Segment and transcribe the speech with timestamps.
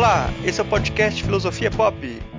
[0.00, 1.94] Olá, esse é o podcast Filosofia Pop.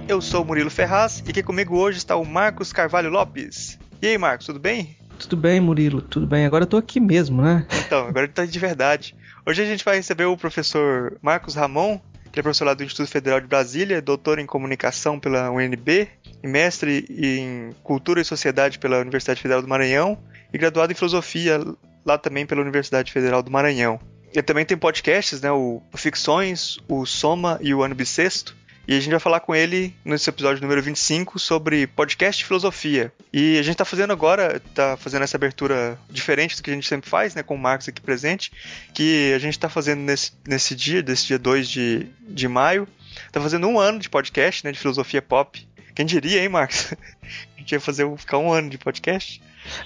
[0.07, 3.77] Eu sou Murilo Ferraz e aqui comigo hoje está o Marcos Carvalho Lopes.
[4.01, 4.97] E aí, Marcos, tudo bem?
[5.19, 6.43] Tudo bem, Murilo, tudo bem.
[6.43, 7.67] Agora eu tô aqui mesmo, né?
[7.85, 9.15] Então, agora ele tá de verdade.
[9.45, 11.99] Hoje a gente vai receber o professor Marcos Ramon,
[12.31, 16.07] que é professor lá do Instituto Federal de Brasília, doutor em comunicação pela UNB
[16.43, 20.17] e mestre em cultura e sociedade pela Universidade Federal do Maranhão
[20.51, 21.63] e graduado em filosofia
[22.03, 23.99] lá também pela Universidade Federal do Maranhão.
[24.33, 28.55] Ele também tem podcasts, né, o Ficções, o Soma e o Ano Bissexto.
[28.87, 33.13] E a gente vai falar com ele nesse episódio número 25 sobre podcast e filosofia.
[33.31, 36.87] E a gente está fazendo agora, está fazendo essa abertura diferente do que a gente
[36.87, 38.51] sempre faz, né, com o Marcos aqui presente,
[38.93, 42.87] que a gente está fazendo nesse, nesse dia, desse dia 2 de, de maio.
[43.27, 45.65] Está fazendo um ano de podcast, né, de filosofia pop.
[45.93, 46.93] Quem diria, hein, Marcos?
[47.61, 49.39] A gente ia fazer ficar um ano de podcast.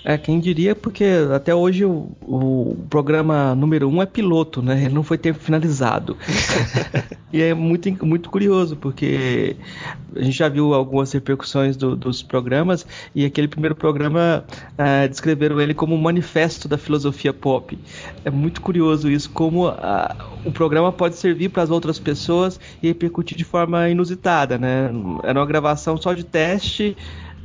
[0.05, 1.03] É, quem diria, porque
[1.35, 4.85] até hoje o, o programa número um é piloto, né?
[4.85, 6.17] Ele não foi ter finalizado.
[7.33, 9.57] e é muito, muito curioso, porque
[10.15, 14.45] a gente já viu algumas repercussões do, dos programas, e aquele primeiro programa
[14.77, 17.77] é, descreveram ele como um manifesto da filosofia pop.
[18.23, 20.15] É muito curioso isso, como a,
[20.45, 24.89] o programa pode servir para as outras pessoas e repercutir de forma inusitada, né?
[25.23, 26.95] Era uma gravação só de teste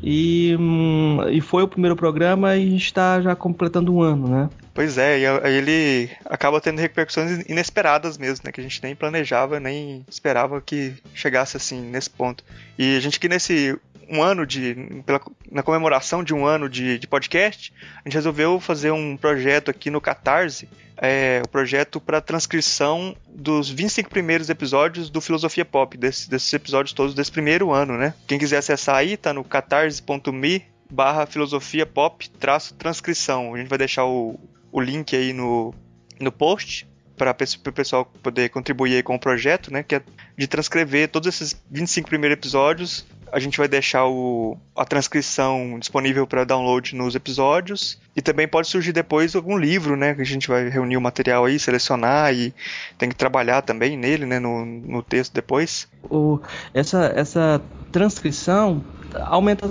[0.02, 4.50] e, hum, e foi o primeiro programa e está já completando um ano, né?
[4.72, 8.52] Pois é, e ele acaba tendo repercussões inesperadas mesmo, né?
[8.52, 12.42] Que a gente nem planejava, nem esperava que chegasse assim nesse ponto.
[12.78, 13.78] E a gente aqui nesse
[14.10, 15.02] um ano de.
[15.06, 15.20] Pela,
[15.50, 17.72] na comemoração de um ano de, de podcast,
[18.04, 20.68] a gente resolveu fazer um projeto aqui no Catarse
[21.00, 26.92] é, o projeto para transcrição dos 25 primeiros episódios do Filosofia Pop, desse, desses episódios
[26.92, 28.12] todos desse primeiro ano, né?
[28.26, 33.54] Quem quiser acessar aí, tá no catarse.me barra filosofia pop traço transcrição.
[33.54, 34.38] A gente vai deixar o,
[34.72, 35.72] o link aí no,
[36.18, 39.82] no post para o pessoal poder contribuir com o projeto, né?
[39.82, 40.02] Que é
[40.36, 46.26] de transcrever todos esses 25 primeiros episódios a gente vai deixar o, a transcrição disponível
[46.26, 47.98] para download nos episódios.
[48.14, 50.14] E também pode surgir depois algum livro, né?
[50.14, 52.52] Que a gente vai reunir o material aí, selecionar e
[52.98, 54.38] tem que trabalhar também nele, né?
[54.38, 55.88] No, no texto depois.
[56.02, 56.40] O,
[56.74, 58.84] essa, essa transcrição
[59.14, 59.70] aumenta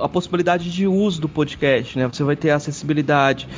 [0.00, 2.06] a possibilidade de uso do podcast, né?
[2.06, 3.48] Você vai ter acessibilidade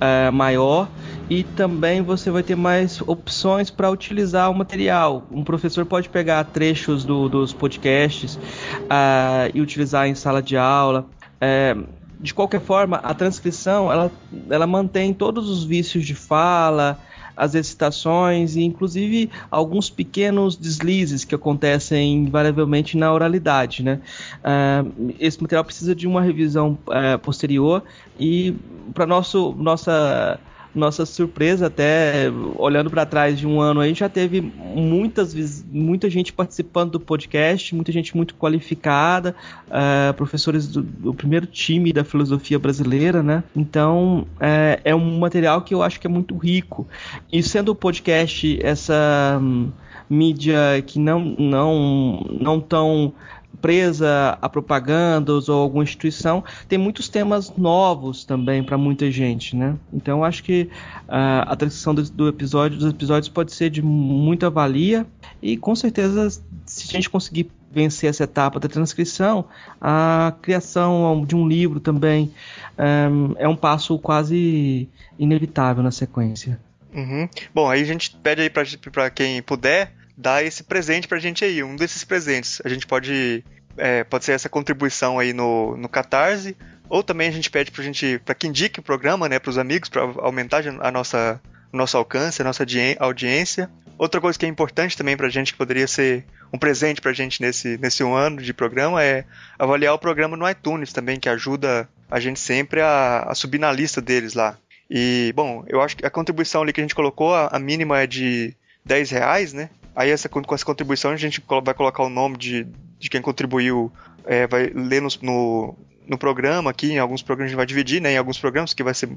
[0.00, 0.88] é, maior
[1.30, 5.26] e também você vai ter mais opções para utilizar o material.
[5.30, 11.06] Um professor pode pegar trechos do, dos podcasts uh, e utilizar em sala de aula.
[11.40, 11.76] É,
[12.20, 14.10] de qualquer forma, a transcrição ela,
[14.48, 16.98] ela mantém todos os vícios de fala,
[17.36, 24.00] as excitações e inclusive alguns pequenos deslizes que acontecem invariavelmente na oralidade, né?
[24.38, 27.82] Uh, esse material precisa de uma revisão uh, posterior
[28.18, 28.54] e
[28.94, 30.38] para nosso nossa
[30.74, 36.08] nossa surpresa, até olhando para trás de um ano, a gente já teve muitas, muita
[36.08, 39.34] gente participando do podcast, muita gente muito qualificada,
[39.68, 43.44] uh, professores do, do, primeiro time da filosofia brasileira, né?
[43.54, 46.86] Então é, é um material que eu acho que é muito rico.
[47.30, 49.70] E sendo o podcast essa hum,
[50.08, 53.12] mídia que não não não tão
[53.60, 59.76] presa a propagandas ou alguma instituição, tem muitos temas novos também para muita gente, né?
[59.92, 60.68] Então acho que
[61.08, 65.06] uh, a transcrição do, do, episódio, dos episódios pode ser de muita valia
[65.40, 69.46] e com certeza se a gente conseguir vencer essa etapa da transcrição,
[69.80, 72.32] a criação de um livro também
[72.78, 74.88] um, é um passo quase
[75.18, 76.60] inevitável na sequência.
[76.94, 77.28] Uhum.
[77.54, 81.62] Bom, aí a gente pede aí para quem puder dar esse presente pra gente aí,
[81.62, 82.60] um desses presentes.
[82.64, 83.44] A gente pode.
[83.76, 86.54] É, pode ser essa contribuição aí no, no Catarse,
[86.90, 89.88] ou também a gente pede pra gente, para que indique o programa, né, pros amigos,
[89.88, 91.40] para aumentar a nossa,
[91.72, 92.66] o nosso alcance, a nossa
[92.98, 93.70] audiência.
[93.96, 97.40] Outra coisa que é importante também pra gente, que poderia ser um presente pra gente
[97.40, 99.24] nesse, nesse um ano de programa, é
[99.58, 103.72] avaliar o programa no iTunes também, que ajuda a gente sempre a, a subir na
[103.72, 104.58] lista deles lá.
[104.90, 108.00] E, bom, eu acho que a contribuição ali que a gente colocou, a, a mínima
[108.00, 108.54] é de
[108.84, 109.70] 10 reais, né?
[109.94, 112.66] Aí essa, com essa contribuição a gente vai colocar o nome de,
[112.98, 113.92] de quem contribuiu,
[114.24, 118.00] é, vai ler no, no, no, programa aqui, em alguns programas a gente vai dividir,
[118.00, 119.10] né, em alguns programas, que vai ser,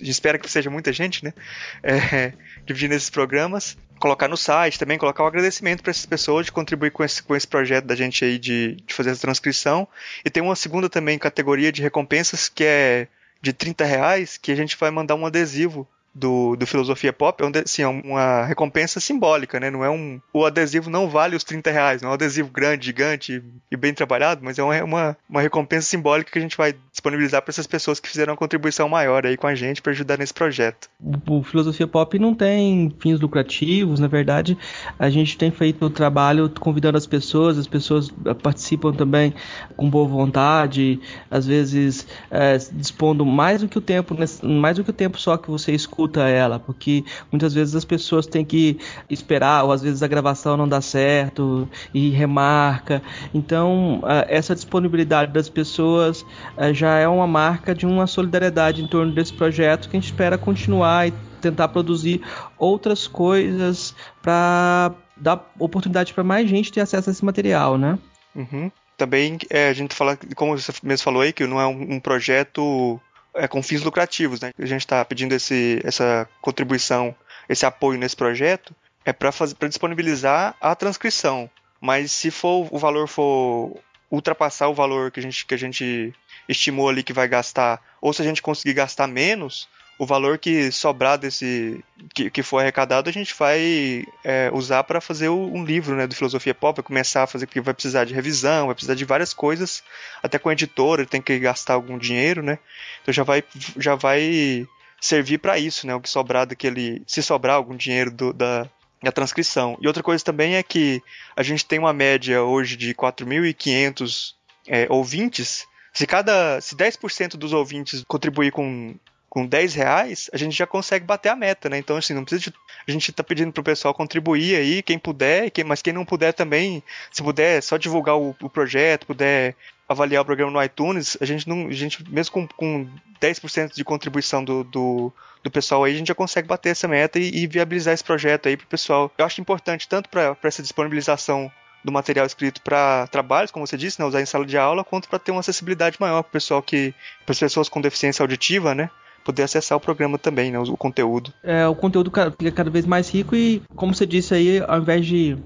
[0.00, 1.34] espera que seja muita gente, né,
[1.82, 2.32] é,
[2.64, 6.52] dividir nesses programas, colocar no site também, colocar o um agradecimento para essas pessoas de
[6.52, 9.86] contribuir com esse, com esse projeto da gente aí de, de fazer essa transcrição,
[10.24, 13.08] e tem uma segunda também categoria de recompensas que é
[13.42, 17.58] de 30 reais, que a gente vai mandar um adesivo do, do Filosofia Pop é
[17.60, 19.70] assim, é uma recompensa simbólica, né?
[19.70, 22.86] Não é um, o adesivo não vale os 30 reais, não é um adesivo grande,
[22.86, 26.74] gigante e bem trabalhado, mas é uma, uma, uma recompensa simbólica que a gente vai
[26.90, 30.18] disponibilizar para essas pessoas que fizeram uma contribuição maior aí com a gente para ajudar
[30.18, 30.90] nesse projeto.
[31.26, 34.56] O Filosofia Pop não tem fins lucrativos, na verdade,
[34.98, 38.10] a gente tem feito o trabalho convidando as pessoas, as pessoas
[38.42, 39.34] participam também
[39.76, 41.00] com boa vontade,
[41.30, 45.36] às vezes é, dispondo mais do que o tempo, mais do que o tempo só
[45.36, 48.78] que você escuta ela, porque muitas vezes as pessoas têm que
[49.08, 53.02] esperar, ou às vezes a gravação não dá certo e remarca.
[53.32, 56.24] Então, essa disponibilidade das pessoas
[56.72, 60.36] já é uma marca de uma solidariedade em torno desse projeto que a gente espera
[60.36, 62.22] continuar e tentar produzir
[62.58, 67.98] outras coisas para dar oportunidade para mais gente ter acesso a esse material, né?
[68.34, 68.70] Uhum.
[68.96, 72.00] Também é, a gente fala, como você mesmo falou aí, que não é um, um
[72.00, 73.00] projeto
[73.34, 74.52] é, com fins lucrativos, né?
[74.58, 77.14] A gente está pedindo esse, essa contribuição,
[77.48, 78.74] esse apoio nesse projeto,
[79.04, 79.30] é para
[79.68, 81.50] disponibilizar a transcrição.
[81.80, 83.76] Mas se for o valor for
[84.10, 86.14] ultrapassar o valor que a gente, que a gente
[86.48, 89.68] estimou ali que vai gastar, ou se a gente conseguir gastar menos,
[89.98, 91.84] o valor que sobrar desse
[92.14, 96.14] que, que for arrecadado a gente vai é, usar para fazer um livro né, do
[96.14, 99.32] filosofia pop vai começar a fazer porque vai precisar de revisão vai precisar de várias
[99.32, 99.82] coisas
[100.22, 102.58] até com a editora tem que gastar algum dinheiro né
[103.02, 103.44] então já vai
[103.76, 104.66] já vai
[105.00, 108.68] servir para isso né o que sobrar daquele se sobrar algum dinheiro do, da
[109.02, 109.76] da transcrição.
[109.80, 111.02] E outra coisa também é que
[111.34, 114.34] a gente tem uma média hoje de 4.500
[114.68, 115.66] é, ouvintes.
[115.92, 118.94] Se cada se 10% dos ouvintes contribuir com
[119.32, 121.78] com 10 reais, a gente já consegue bater a meta, né?
[121.78, 122.56] Então, assim, não precisa de,
[122.86, 126.34] A gente tá pedindo pro pessoal contribuir aí, quem puder, quem, mas quem não puder
[126.34, 129.56] também, se puder só divulgar o, o projeto, puder
[129.88, 131.68] avaliar o programa no iTunes, a gente não.
[131.68, 132.86] A gente, mesmo com, com
[133.22, 135.10] 10% de contribuição do, do,
[135.42, 138.50] do, pessoal aí, a gente já consegue bater essa meta e, e viabilizar esse projeto
[138.50, 139.10] aí pro pessoal.
[139.16, 141.50] Eu acho importante tanto para essa disponibilização
[141.82, 145.08] do material escrito para trabalhos, como você disse, né, usar em sala de aula, quanto
[145.08, 146.94] para ter uma acessibilidade maior para pessoal que,
[147.24, 148.90] para as pessoas com deficiência auditiva, né,
[149.24, 151.32] poder acessar o programa também, né, o, conteúdo.
[151.42, 155.06] É, o conteúdo fica cada vez mais rico e, como você disse aí, ao invés
[155.06, 155.36] de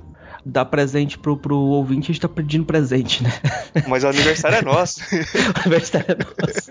[0.45, 3.31] dar presente pro, pro ouvinte, a gente tá pedindo presente, né?
[3.89, 5.01] Mas o aniversário é nosso.
[5.11, 6.71] o aniversário é nosso.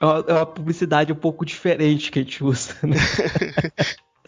[0.00, 2.96] É uma, é uma, publicidade um pouco diferente que a gente usa, né?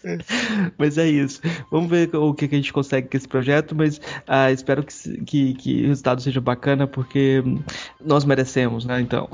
[0.79, 1.41] mas é isso.
[1.71, 5.25] Vamos ver o que, que, a gente consegue com esse projeto, mas ah, espero que,
[5.25, 7.43] que, que, o resultado seja bacana, porque
[8.05, 9.01] nós merecemos, né?
[9.01, 9.29] Então.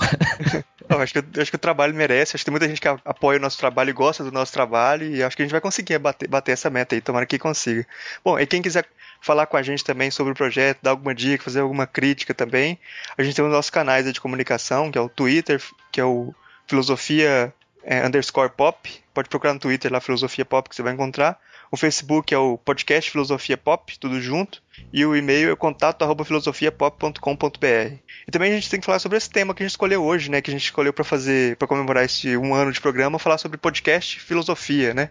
[0.99, 2.35] Acho, que, acho que o trabalho merece.
[2.35, 5.07] Acho que tem muita gente que apoia o nosso trabalho e gosta do nosso trabalho,
[5.07, 7.01] e acho que a gente vai conseguir bater, bater essa meta aí.
[7.01, 7.87] Tomara que consiga.
[8.25, 8.87] Bom, e quem quiser
[9.21, 12.79] falar com a gente também sobre o projeto, dar alguma dica, fazer alguma crítica também,
[13.17, 16.35] a gente tem os nossos canais de comunicação, que é o Twitter, que é o
[16.67, 17.53] Filosofia
[17.85, 19.03] é, underscore pop.
[19.13, 21.39] Pode procurar no Twitter lá, Filosofia Pop, que você vai encontrar.
[21.71, 24.63] O Facebook é o podcast Filosofia Pop, tudo junto.
[24.93, 27.95] E o e-mail é contato filosofiapop.com.br.
[28.27, 30.31] E também a gente tem que falar sobre esse tema que a gente escolheu hoje,
[30.31, 30.41] né?
[30.41, 33.57] Que a gente escolheu para fazer, para comemorar esse um ano de programa, falar sobre
[33.57, 35.11] podcast filosofia, né?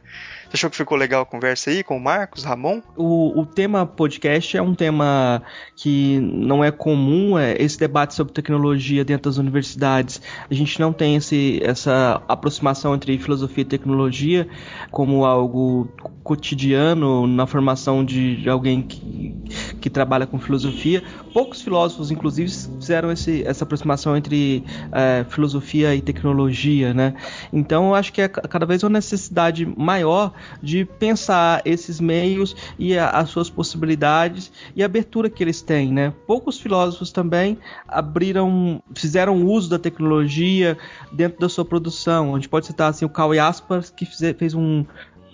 [0.50, 2.82] Você achou que ficou legal a conversa aí com o Marcos, Ramon?
[2.98, 5.44] O, o tema podcast é um tema
[5.76, 10.22] que não é comum, é esse debate sobre tecnologia dentro das universidades.
[10.50, 14.48] A gente não tem esse, essa aproximação entre filosofia e tecnologia
[14.92, 15.88] como algo
[16.24, 19.36] cotidiano na formação de alguém que,
[19.80, 21.04] que trabalha com filosofia.
[21.34, 27.14] Poucos filósofos, inclusive, fizeram esse, essa aproximação entre é, filosofia e tecnologia, né?
[27.52, 32.98] Então, eu acho que é cada vez uma necessidade maior de pensar esses meios e
[32.98, 36.14] a, as suas possibilidades e a abertura que eles têm, né?
[36.26, 40.78] Poucos filósofos também abriram, fizeram uso da tecnologia
[41.12, 42.36] dentro da sua produção.
[42.36, 44.86] A gente pode citar assim o Karl Jaspers que fez um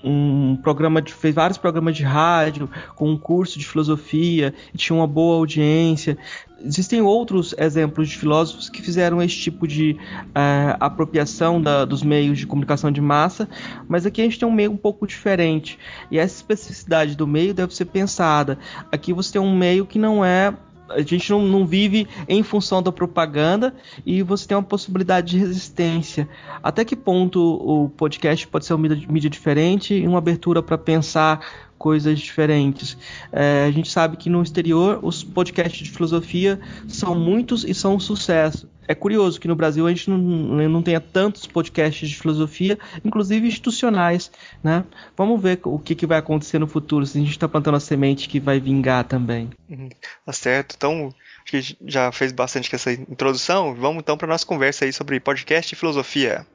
[0.05, 4.95] um programa de, fez vários programas de rádio com um curso de filosofia e tinha
[4.95, 6.17] uma boa audiência.
[6.63, 12.38] Existem outros exemplos de filósofos que fizeram esse tipo de uh, apropriação da, dos meios
[12.38, 13.50] de comunicação de massa,
[13.88, 15.77] mas aqui a gente tem um meio um pouco diferente
[16.12, 18.57] e essa especificidade do meio deve ser pensada.
[18.91, 20.53] Aqui você tem um meio que não é
[20.89, 23.74] a gente não, não, vive em função da propaganda
[24.06, 26.27] e você tem uma possibilidade de resistência.
[26.62, 31.46] Até que ponto o podcast pode ser uma mídia, diferente e uma abertura para pensar
[31.77, 32.98] coisas diferentes?
[33.32, 37.96] É, a gente sabe que no exterior os podcasts de filosofia são muitos e são
[37.96, 42.08] um sucesso é curioso que no Brasil a gente não, né, não tenha tantos podcasts
[42.08, 44.32] de filosofia, inclusive institucionais,
[44.63, 44.84] né?
[45.18, 47.80] Vamos ver o que, que vai acontecer no futuro, se a gente está plantando a
[47.80, 49.50] semente que vai vingar também.
[49.70, 49.89] Uhum.
[50.25, 50.75] Tá certo.
[50.77, 51.13] Então,
[51.44, 53.74] acho que já fez bastante com essa introdução.
[53.75, 56.46] Vamos então para nossa conversa aí sobre podcast e filosofia.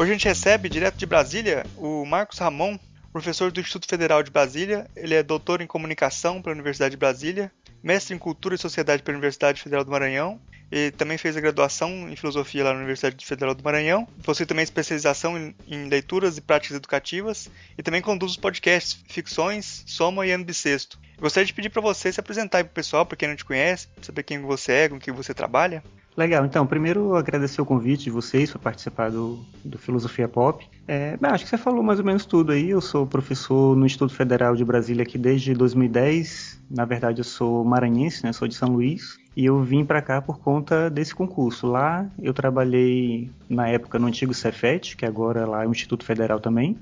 [0.00, 2.78] Hoje a gente recebe direto de Brasília o Marcos Ramon,
[3.12, 4.88] professor do Instituto Federal de Brasília.
[4.96, 7.52] Ele é doutor em comunicação pela Universidade de Brasília,
[7.82, 10.40] mestre em cultura e sociedade pela Universidade Federal do Maranhão.
[10.72, 14.06] E também fez a graduação em filosofia lá na Universidade Federal do Maranhão.
[14.22, 15.36] Possui também especialização
[15.66, 17.50] em, leituras e práticas educativas.
[17.76, 20.96] E também conduz os podcasts Ficções, Soma e Ano Bissexto.
[21.18, 23.88] Gostaria de pedir para você se apresentar aí pro pessoal, para quem não te conhece,
[24.00, 25.82] saber quem você é, com quem você trabalha.
[26.16, 30.66] Legal, então, primeiro agradecer o convite de vocês para participar do, do Filosofia Pop.
[30.86, 32.70] É, bem, acho que você falou mais ou menos tudo aí.
[32.70, 36.60] Eu sou professor no Instituto Federal de Brasília aqui desde 2010.
[36.68, 38.32] Na verdade, eu sou maranhense, né?
[38.32, 39.18] Sou de São Luís.
[39.36, 41.68] E eu vim para cá por conta desse concurso.
[41.68, 46.40] Lá eu trabalhei na época no antigo Cefet, que agora lá é o Instituto Federal
[46.40, 46.76] também.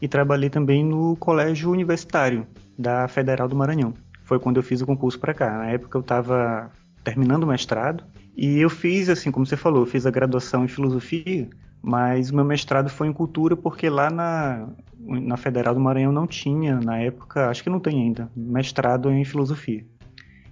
[0.00, 2.46] E trabalhei também no Colégio Universitário
[2.78, 3.92] da Federal do Maranhão.
[4.24, 5.58] Foi quando eu fiz o concurso para cá.
[5.58, 6.72] Na época eu estava
[7.04, 8.02] terminando o mestrado
[8.36, 11.48] e eu fiz, assim, como você falou, eu fiz a graduação em filosofia,
[11.82, 16.80] mas meu mestrado foi em cultura porque lá na, na Federal do Maranhão não tinha,
[16.80, 19.84] na época, acho que não tem ainda, mestrado em filosofia.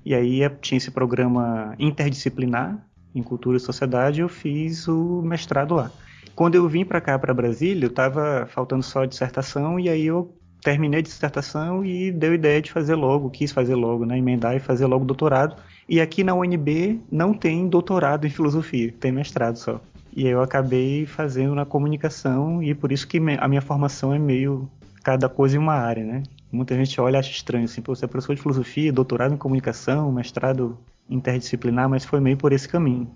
[0.04, 5.90] E aí tinha esse programa interdisciplinar em cultura e sociedade, eu fiz o mestrado lá.
[6.34, 10.06] Quando eu vim para cá, para Brasília, eu estava faltando só a dissertação e aí
[10.06, 14.56] eu terminei a dissertação e deu ideia de fazer logo, quis fazer logo, né, emendar
[14.56, 15.56] e fazer logo doutorado.
[15.88, 19.80] E aqui na UNB não tem doutorado em filosofia, tem mestrado só.
[20.14, 24.68] E eu acabei fazendo na comunicação e por isso que a minha formação é meio
[25.02, 26.22] cada coisa em uma área, né?
[26.50, 29.38] Muita gente olha e acha estranho, assim, pô, você é professor de filosofia, doutorado em
[29.38, 33.10] comunicação, mestrado interdisciplinar, mas foi meio por esse caminho.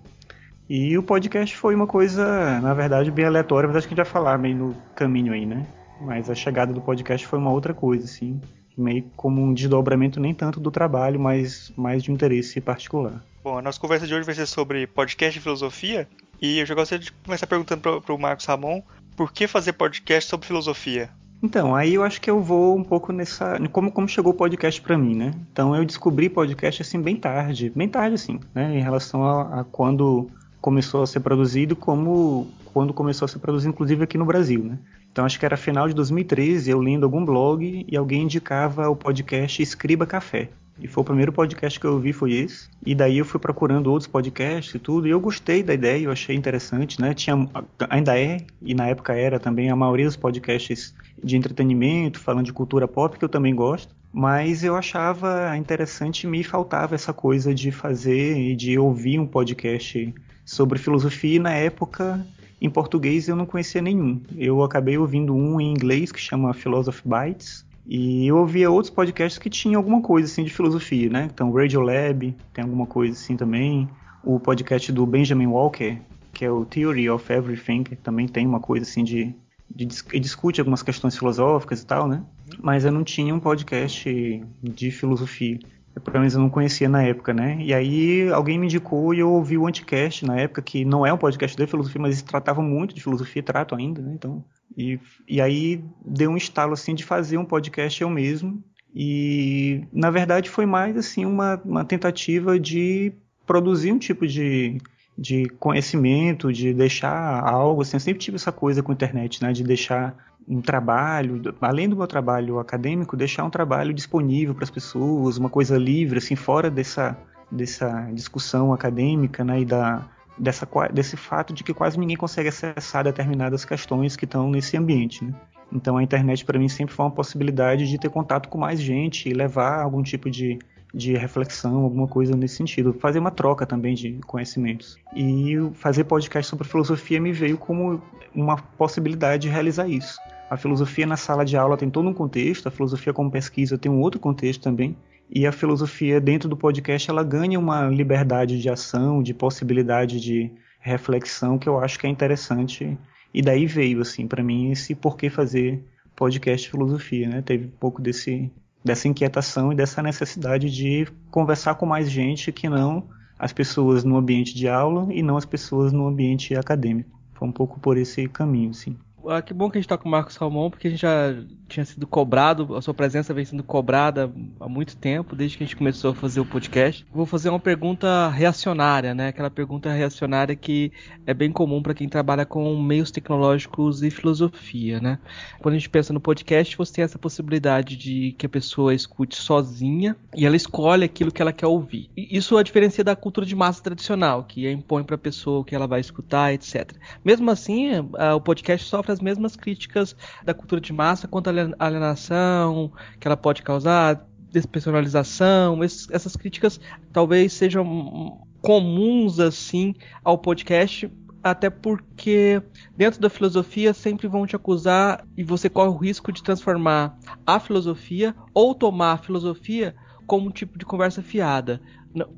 [0.67, 4.03] E o podcast foi uma coisa, na verdade, bem aleatória, mas acho que a gente
[4.03, 5.65] vai falar meio no caminho aí, né?
[6.01, 8.41] Mas a chegada do podcast foi uma outra coisa, assim
[8.77, 13.23] meio como um desdobramento nem tanto do trabalho, mas mais de um interesse particular.
[13.43, 16.07] Bom, a nossa conversa de hoje vai ser sobre podcast e filosofia,
[16.41, 18.81] e eu já gostaria de começar perguntando para o Marcos Ramon
[19.15, 21.09] por que fazer podcast sobre filosofia?
[21.41, 23.57] Então, aí eu acho que eu vou um pouco nessa.
[23.71, 25.31] Como, como chegou o podcast para mim, né?
[25.51, 28.75] Então eu descobri podcast assim bem tarde, bem tarde assim, né?
[28.75, 30.29] Em relação a, a quando
[30.61, 34.79] começou a ser produzido, como quando começou a ser produzido, inclusive aqui no Brasil, né?
[35.17, 38.95] Então acho que era final de 2013, eu lendo algum blog e alguém indicava o
[38.95, 40.47] podcast Escriba Café.
[40.79, 42.69] E foi o primeiro podcast que eu ouvi foi esse.
[42.85, 45.07] E daí eu fui procurando outros podcasts e tudo.
[45.07, 47.15] E eu gostei da ideia, eu achei interessante, né?
[47.15, 47.49] Tinha,
[47.89, 50.93] ainda é, e na época era também, a maioria dos podcasts
[51.23, 53.95] de entretenimento, falando de cultura pop, que eu também gosto.
[54.13, 60.13] Mas eu achava interessante, me faltava essa coisa de fazer e de ouvir um podcast
[60.45, 61.37] sobre filosofia.
[61.37, 62.23] E na época
[62.59, 64.21] em português eu não conhecia nenhum.
[64.35, 67.65] Eu acabei ouvindo um em inglês que chama Philosophy Bites.
[67.85, 71.29] E eu ouvia outros podcasts que tinham alguma coisa assim de filosofia, né?
[71.33, 73.87] Então, Radiolab tem alguma coisa assim também.
[74.23, 75.97] O podcast do Benjamin Walker,
[76.33, 79.33] que é o Theory of Everything, que também tem uma coisa assim de,
[79.73, 82.23] de, de discute algumas questões filosóficas e tal, né?
[82.59, 85.57] Mas eu não tinha um podcast de filosofia
[86.03, 87.57] pelo menos eu não conhecia na época, né?
[87.59, 91.11] E aí alguém me indicou e eu ouvi o Anticast na época, que não é
[91.11, 94.13] um podcast de filosofia, mas eles tratavam muito de filosofia, trato ainda, né?
[94.13, 94.43] Então,
[94.77, 98.63] e, e aí deu um estalo assim de fazer um podcast eu mesmo.
[98.93, 103.13] E na verdade foi mais assim uma, uma tentativa de
[103.45, 104.77] produzir um tipo de,
[105.17, 107.95] de conhecimento, de deixar algo assim.
[107.95, 109.51] Eu sempre tive essa coisa com a internet, né?
[109.51, 110.15] De deixar
[110.47, 115.49] um trabalho, além do meu trabalho acadêmico, deixar um trabalho disponível para as pessoas, uma
[115.49, 117.17] coisa livre, assim, fora dessa,
[117.51, 120.07] dessa discussão acadêmica, né, e da,
[120.37, 125.25] dessa, desse fato de que quase ninguém consegue acessar determinadas questões que estão nesse ambiente,
[125.25, 125.33] né.
[125.69, 129.27] Então a internet para mim sempre foi uma possibilidade de ter contato com mais gente
[129.27, 130.57] e levar algum tipo de,
[130.97, 132.91] de reflexão, alguma coisa nesse sentido.
[132.91, 134.97] Fazer uma troca também de conhecimentos.
[135.15, 138.01] E fazer podcast sobre filosofia me veio como
[138.33, 140.19] uma possibilidade de realizar isso.
[140.49, 143.91] A filosofia na sala de aula tem todo um contexto, a filosofia como pesquisa tem
[143.91, 144.97] um outro contexto também,
[145.29, 150.51] e a filosofia dentro do podcast ela ganha uma liberdade de ação, de possibilidade de
[150.79, 152.97] reflexão que eu acho que é interessante.
[153.33, 155.83] E daí veio assim para mim esse porquê fazer
[156.15, 157.41] podcast filosofia, né?
[157.43, 158.49] Teve um pouco desse
[158.87, 164.17] dessa inquietação e dessa necessidade de conversar com mais gente que não as pessoas no
[164.17, 167.19] ambiente de aula e não as pessoas no ambiente acadêmico.
[167.33, 168.97] Foi um pouco por esse caminho, sim
[169.29, 171.35] ah, que bom que a gente está com o Marcos Salmão, porque a gente já
[171.67, 175.67] tinha sido cobrado, a sua presença vem sendo cobrada há muito tempo, desde que a
[175.67, 177.05] gente começou a fazer o podcast.
[177.11, 179.27] Vou fazer uma pergunta reacionária, né?
[179.27, 180.91] Aquela pergunta reacionária que
[181.25, 185.19] é bem comum para quem trabalha com meios tecnológicos e filosofia, né?
[185.59, 189.35] Quando a gente pensa no podcast, você tem essa possibilidade de que a pessoa escute
[189.35, 192.09] sozinha e ela escolhe aquilo que ela quer ouvir.
[192.15, 195.63] Isso é a diferença da cultura de massa tradicional, que impõe para a pessoa o
[195.63, 196.93] que ela vai escutar, etc.
[197.23, 197.89] Mesmo assim,
[198.35, 203.35] o podcast sofre as mesmas críticas da cultura de massa quanto a alienação que ela
[203.35, 206.79] pode causar, despersonalização, essas críticas
[207.11, 209.93] talvez sejam comuns assim
[210.23, 211.11] ao podcast,
[211.43, 212.61] até porque
[212.95, 217.59] dentro da filosofia sempre vão te acusar e você corre o risco de transformar a
[217.59, 219.95] filosofia ou tomar a filosofia
[220.25, 221.81] como um tipo de conversa fiada.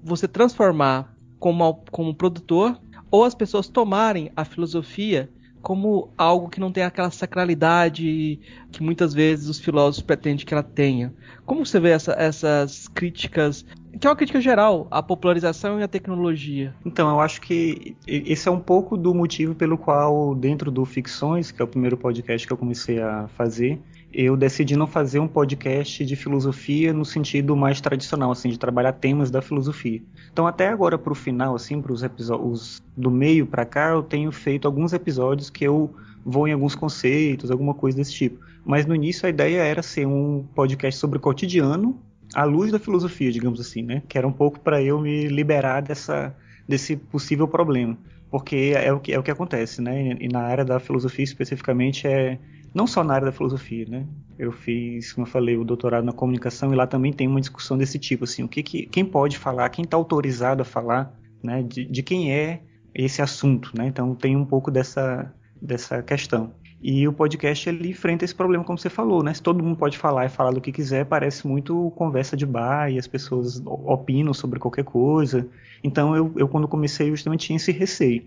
[0.04, 5.30] Você transformar como, como produtor ou as pessoas tomarem a filosofia
[5.62, 8.40] como algo que não tem aquela sacralidade
[8.72, 11.14] que muitas vezes os filósofos pretendem que ela tenha.
[11.46, 13.66] Como você vê essa, essas críticas,
[14.00, 16.74] que é uma crítica geral, à popularização e à tecnologia?
[16.86, 21.52] Então, eu acho que esse é um pouco do motivo pelo qual, dentro do Ficções,
[21.52, 25.28] que é o primeiro podcast que eu comecei a fazer, eu decidi não fazer um
[25.28, 30.02] podcast de filosofia no sentido mais tradicional, assim, de trabalhar temas da filosofia.
[30.32, 34.32] Então, até agora, para o final, assim, para os do meio para cá, eu tenho
[34.32, 35.94] feito alguns episódios que eu
[36.26, 38.44] vou em alguns conceitos, alguma coisa desse tipo.
[38.66, 42.00] Mas no início a ideia era ser um podcast sobre o cotidiano,
[42.34, 44.04] à luz da filosofia, digamos assim, né?
[44.08, 46.36] Que era um pouco para eu me liberar dessa,
[46.68, 47.98] desse possível problema.
[48.30, 50.16] Porque é o que, é o que acontece, né?
[50.20, 52.38] E na área da filosofia especificamente é
[52.74, 54.06] não só na área da filosofia, né?
[54.38, 57.78] Eu fiz, como eu falei, o doutorado na comunicação e lá também tem uma discussão
[57.78, 61.64] desse tipo, assim, o que, que quem pode falar, quem está autorizado a falar, né?
[61.64, 62.62] De, de, quem é
[62.94, 63.88] esse assunto, né?
[63.88, 66.54] Então tem um pouco dessa dessa questão.
[66.82, 69.34] E o podcast ele enfrenta esse problema, como você falou, né?
[69.34, 72.90] Se todo mundo pode falar e falar do que quiser, parece muito conversa de bar
[72.90, 75.46] e as pessoas opinam sobre qualquer coisa.
[75.84, 78.24] Então eu, eu quando comecei justamente tinha esse receio.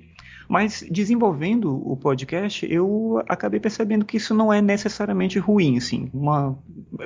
[0.49, 6.11] Mas desenvolvendo o podcast, eu acabei percebendo que isso não é necessariamente ruim, assim.
[6.12, 6.58] Uma,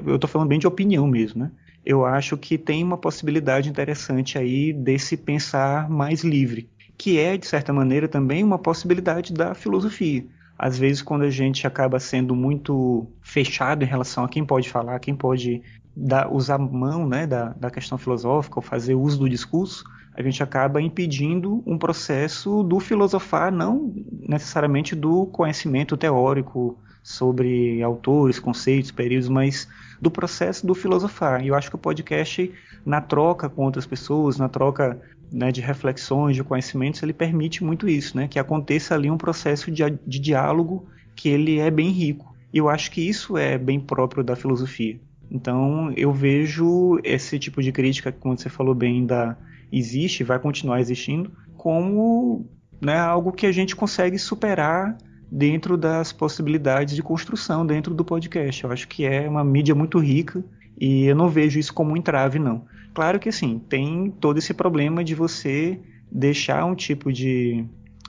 [0.04, 1.50] eu estou falando bem de opinião mesmo, né?
[1.84, 7.46] Eu acho que tem uma possibilidade interessante aí desse pensar mais livre, que é de
[7.46, 10.26] certa maneira também uma possibilidade da filosofia.
[10.58, 14.98] Às vezes, quando a gente acaba sendo muito fechado em relação a quem pode falar,
[14.98, 15.62] quem pode
[15.94, 19.84] dar, usar mão né, da, da questão filosófica ou fazer uso do discurso,
[20.16, 23.92] a gente acaba impedindo um processo do filosofar, não
[24.26, 29.68] necessariamente do conhecimento teórico sobre autores, conceitos, períodos, mas
[30.00, 31.44] do processo do filosofar.
[31.44, 32.52] E eu acho que o podcast,
[32.84, 37.88] na troca com outras pessoas, na troca né, de reflexões, de conhecimentos, ele permite muito
[37.88, 42.34] isso, né, que aconteça ali um processo de, de diálogo que ele é bem rico.
[42.52, 44.98] E eu acho que isso é bem próprio da filosofia.
[45.30, 49.36] Então eu vejo esse tipo de crítica, como você falou bem, da
[49.70, 52.46] existe, vai continuar existindo, como
[52.80, 54.96] né, algo que a gente consegue superar
[55.30, 58.64] dentro das possibilidades de construção dentro do podcast.
[58.64, 60.44] Eu acho que é uma mídia muito rica
[60.78, 62.64] e eu não vejo isso como um entrave, não.
[62.94, 67.64] Claro que assim, tem todo esse problema de você deixar um tipo de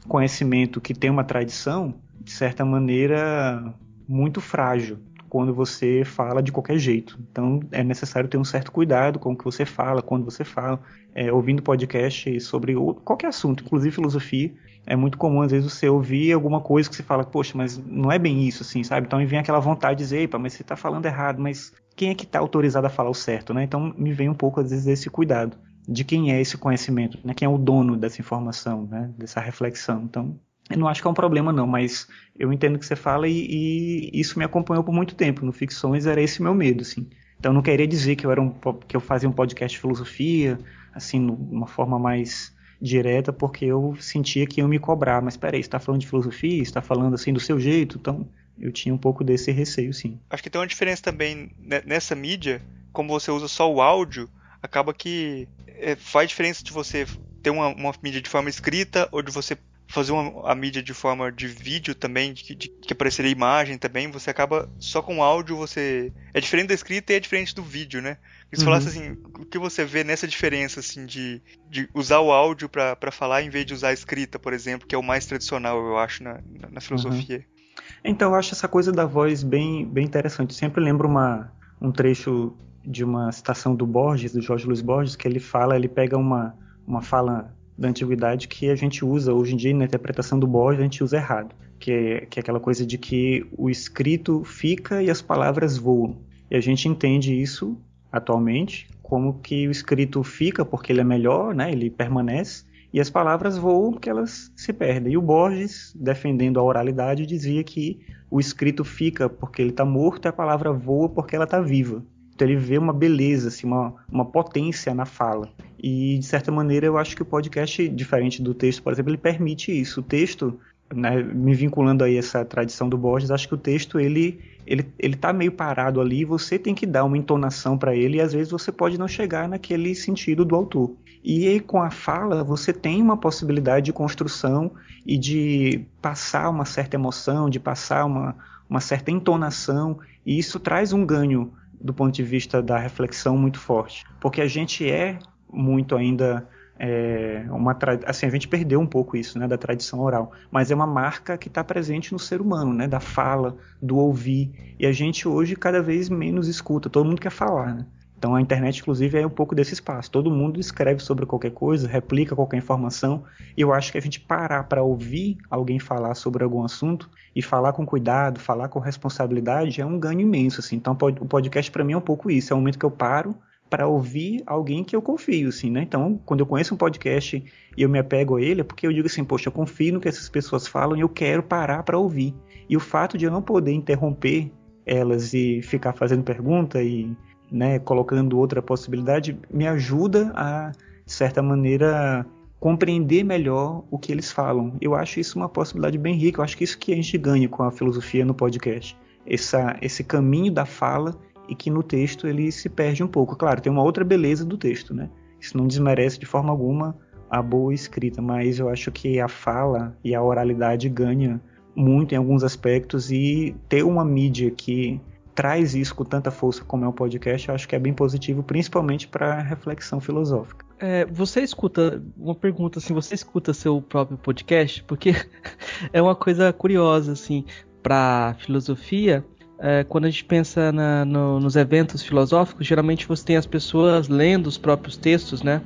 [0.07, 3.73] conhecimento que tem uma tradição, de certa maneira,
[4.07, 7.19] muito frágil quando você fala de qualquer jeito.
[7.31, 10.79] Então é necessário ter um certo cuidado com o que você fala, quando você fala.
[11.13, 14.53] É, ouvindo podcast sobre qualquer assunto, inclusive filosofia,
[14.85, 18.11] é muito comum às vezes você ouvir alguma coisa que você fala, poxa, mas não
[18.11, 19.07] é bem isso, assim, sabe?
[19.07, 22.11] Então me vem aquela vontade de dizer, epa, mas você está falando errado, mas quem
[22.11, 23.63] é que está autorizado a falar o certo, né?
[23.63, 27.33] Então me vem um pouco às vezes esse cuidado de quem é esse conhecimento, né?
[27.33, 29.11] Quem é o dono dessa informação, né?
[29.17, 30.03] Dessa reflexão.
[30.03, 32.95] Então eu não acho que é um problema, não, mas eu entendo o que você
[32.95, 35.45] fala e, e, isso me acompanhou por muito tempo.
[35.45, 37.07] No Ficções era esse meu medo, assim.
[37.39, 38.51] Então não queria dizer que eu era um,
[38.87, 40.59] que eu fazia um podcast de filosofia,
[40.93, 45.21] assim, uma forma mais direta, porque eu sentia que iam me cobrar.
[45.21, 48.27] Mas peraí, você está falando de filosofia, está falando assim do seu jeito, então
[48.59, 50.19] eu tinha um pouco desse receio, sim.
[50.29, 51.51] Acho que tem uma diferença também
[51.85, 54.29] nessa mídia, como você usa só o áudio,
[54.61, 57.05] acaba que é, faz diferença de você
[57.41, 59.55] ter uma, uma mídia de forma escrita ou de você
[59.87, 64.11] fazer uma, a mídia de forma de vídeo também, de, de, que apareceria imagem também,
[64.11, 66.11] você acaba só com áudio, você.
[66.33, 68.17] É diferente da escrita e é diferente do vídeo, né?
[68.53, 68.65] Se uhum.
[68.65, 73.11] falasse assim, o que você vê nessa diferença, assim, de, de usar o áudio para
[73.11, 75.97] falar em vez de usar a escrita, por exemplo, que é o mais tradicional, eu
[75.97, 76.39] acho, na,
[76.71, 77.37] na filosofia.
[77.37, 77.57] Uhum.
[78.03, 80.51] Então, eu acho essa coisa da voz bem, bem interessante.
[80.51, 85.15] Eu sempre lembro uma, um trecho de uma citação do Borges, do Jorge Luiz Borges,
[85.15, 89.53] que ele fala, ele pega uma, uma fala da antiguidade que a gente usa hoje
[89.53, 92.59] em dia na interpretação do Borges, a gente usa errado, que é, que é aquela
[92.59, 96.17] coisa de que o escrito fica e as palavras voam.
[96.49, 97.77] E a gente entende isso
[98.11, 101.71] atualmente como que o escrito fica porque ele é melhor, né?
[101.71, 105.13] Ele permanece e as palavras voam porque elas se perdem.
[105.13, 110.25] E o Borges, defendendo a oralidade, dizia que o escrito fica porque ele está morto
[110.25, 112.03] e a palavra voa porque ela está viva.
[112.33, 115.49] Então ele vê uma beleza, assim, uma, uma potência na fala.
[115.81, 119.17] E, de certa maneira, eu acho que o podcast, diferente do texto, por exemplo, ele
[119.17, 119.99] permite isso.
[119.99, 120.59] O texto,
[120.93, 125.15] né, me vinculando aí essa tradição do Borges, acho que o texto, ele ele, ele
[125.15, 128.51] tá meio parado ali, você tem que dar uma entonação para ele e às vezes
[128.51, 130.93] você pode não chegar naquele sentido do autor.
[131.23, 134.71] E aí, com a fala, você tem uma possibilidade de construção
[135.05, 138.35] e de passar uma certa emoção, de passar uma,
[138.69, 143.59] uma certa entonação, e isso traz um ganho do ponto de vista da reflexão muito
[143.59, 145.17] forte, porque a gente é
[145.51, 146.47] muito ainda
[146.79, 150.75] é, uma assim a gente perdeu um pouco isso, né, da tradição oral, mas é
[150.75, 154.91] uma marca que está presente no ser humano, né, da fala, do ouvir, e a
[154.91, 157.85] gente hoje cada vez menos escuta, todo mundo quer falar, né?
[158.17, 160.09] Então a internet, inclusive, é um pouco desse espaço.
[160.09, 163.23] Todo mundo escreve sobre qualquer coisa, replica qualquer informação.
[163.55, 167.43] E eu acho que a gente parar para ouvir alguém falar sobre algum assunto e
[167.43, 170.61] falar com cuidado, falar com responsabilidade é um ganho imenso.
[170.61, 170.77] Assim.
[170.77, 172.51] Então o podcast para mim é um pouco isso.
[172.51, 173.35] É o momento que eu paro
[173.69, 175.81] para ouvir alguém que eu confio, assim, né?
[175.81, 177.43] Então, quando eu conheço um podcast
[177.75, 179.99] e eu me apego a ele, é porque eu digo assim, poxa, eu confio no
[179.99, 182.33] que essas pessoas falam e eu quero parar para ouvir.
[182.69, 184.51] E o fato de eu não poder interromper
[184.85, 187.11] elas e ficar fazendo pergunta e
[187.51, 190.71] né, colocando outra possibilidade, me ajuda a,
[191.05, 192.25] de certa maneira,
[192.59, 194.75] compreender melhor o que eles falam.
[194.81, 196.39] Eu acho isso uma possibilidade bem rica.
[196.39, 198.97] Eu acho que isso que a gente ganha com a filosofia no podcast.
[199.25, 203.35] Essa, esse caminho da fala e que no texto ele se perde um pouco.
[203.35, 205.09] Claro, tem uma outra beleza do texto, né?
[205.39, 206.97] Isso não desmerece de forma alguma
[207.29, 211.41] a boa escrita, mas eu acho que a fala e a oralidade ganha
[211.75, 214.99] muito em alguns aspectos e ter uma mídia que
[215.35, 218.41] traz isso com tanta força como é o podcast, eu acho que é bem positivo,
[218.41, 220.65] principalmente para reflexão filosófica.
[220.79, 224.83] É, você escuta, uma pergunta assim, você escuta seu próprio podcast?
[224.85, 225.13] Porque
[225.93, 227.45] é uma coisa curiosa, assim,
[227.83, 229.23] para filosofia,
[229.59, 234.07] é, quando a gente pensa na, no, nos eventos filosóficos, geralmente você tem as pessoas
[234.07, 235.61] lendo os próprios textos, né?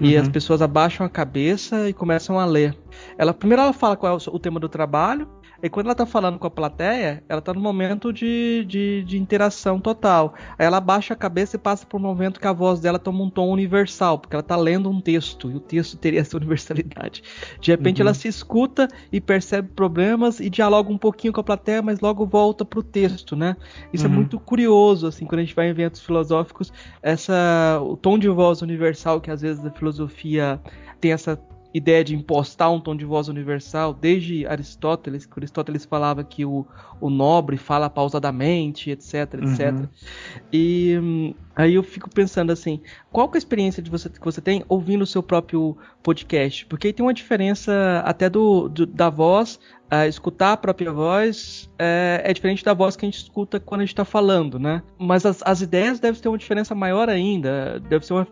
[0.00, 0.22] E uhum.
[0.22, 2.76] as pessoas abaixam a cabeça e começam a ler.
[3.18, 5.28] Ela primeiro ela fala qual é o, o tema do trabalho,
[5.62, 9.18] e quando ela tá falando com a plateia, ela tá no momento de, de, de,
[9.18, 10.34] interação total.
[10.58, 13.22] Aí ela abaixa a cabeça e passa por um momento que a voz dela toma
[13.22, 17.22] um tom universal, porque ela tá lendo um texto, e o texto teria essa universalidade.
[17.60, 18.08] De repente uhum.
[18.08, 22.26] ela se escuta e percebe problemas e dialoga um pouquinho com a plateia, mas logo
[22.26, 23.56] volta pro texto, né?
[23.92, 24.14] Isso é uhum.
[24.14, 28.28] é muito curioso, assim, quando a gente vai em eventos filosóficos, essa, o tom de
[28.28, 30.60] voz universal que às vezes a filosofia
[31.00, 31.38] tem essa
[31.76, 36.66] ideia de impostar um tom de voz universal, desde Aristóteles, que Aristóteles falava que o,
[36.98, 39.72] o nobre fala pausadamente, etc, etc.
[39.72, 39.88] Uhum.
[40.50, 42.80] E hum, aí eu fico pensando assim,
[43.12, 46.64] qual que é a experiência de você, que você tem ouvindo o seu próprio podcast?
[46.64, 49.60] Porque aí tem uma diferença até do, do da voz,
[49.92, 53.82] uh, escutar a própria voz é, é, diferente da voz que a gente escuta quando
[53.82, 54.82] a gente está falando, né?
[54.98, 58.26] Mas as, as, ideias devem ter uma diferença maior ainda, deve ser uma,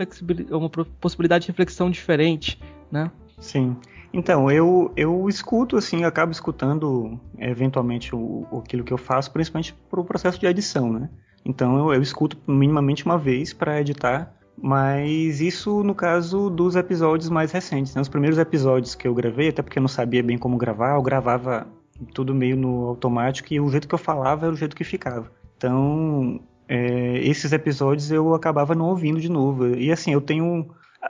[0.51, 2.59] uma possibilidade de reflexão diferente,
[2.91, 3.11] né?
[3.39, 3.77] Sim.
[4.13, 9.75] Então, eu, eu escuto, assim, eu acabo escutando eventualmente o, aquilo que eu faço, principalmente
[9.91, 11.11] para o processo de edição, né?
[11.45, 17.29] Então, eu, eu escuto minimamente uma vez para editar, mas isso no caso dos episódios
[17.29, 18.01] mais recentes, né?
[18.01, 21.03] Os primeiros episódios que eu gravei, até porque eu não sabia bem como gravar, eu
[21.03, 21.67] gravava
[22.13, 25.31] tudo meio no automático e o jeito que eu falava era o jeito que ficava.
[25.57, 29.75] Então, é, esses episódios eu acabava não ouvindo de novo.
[29.77, 30.69] E assim, eu tenho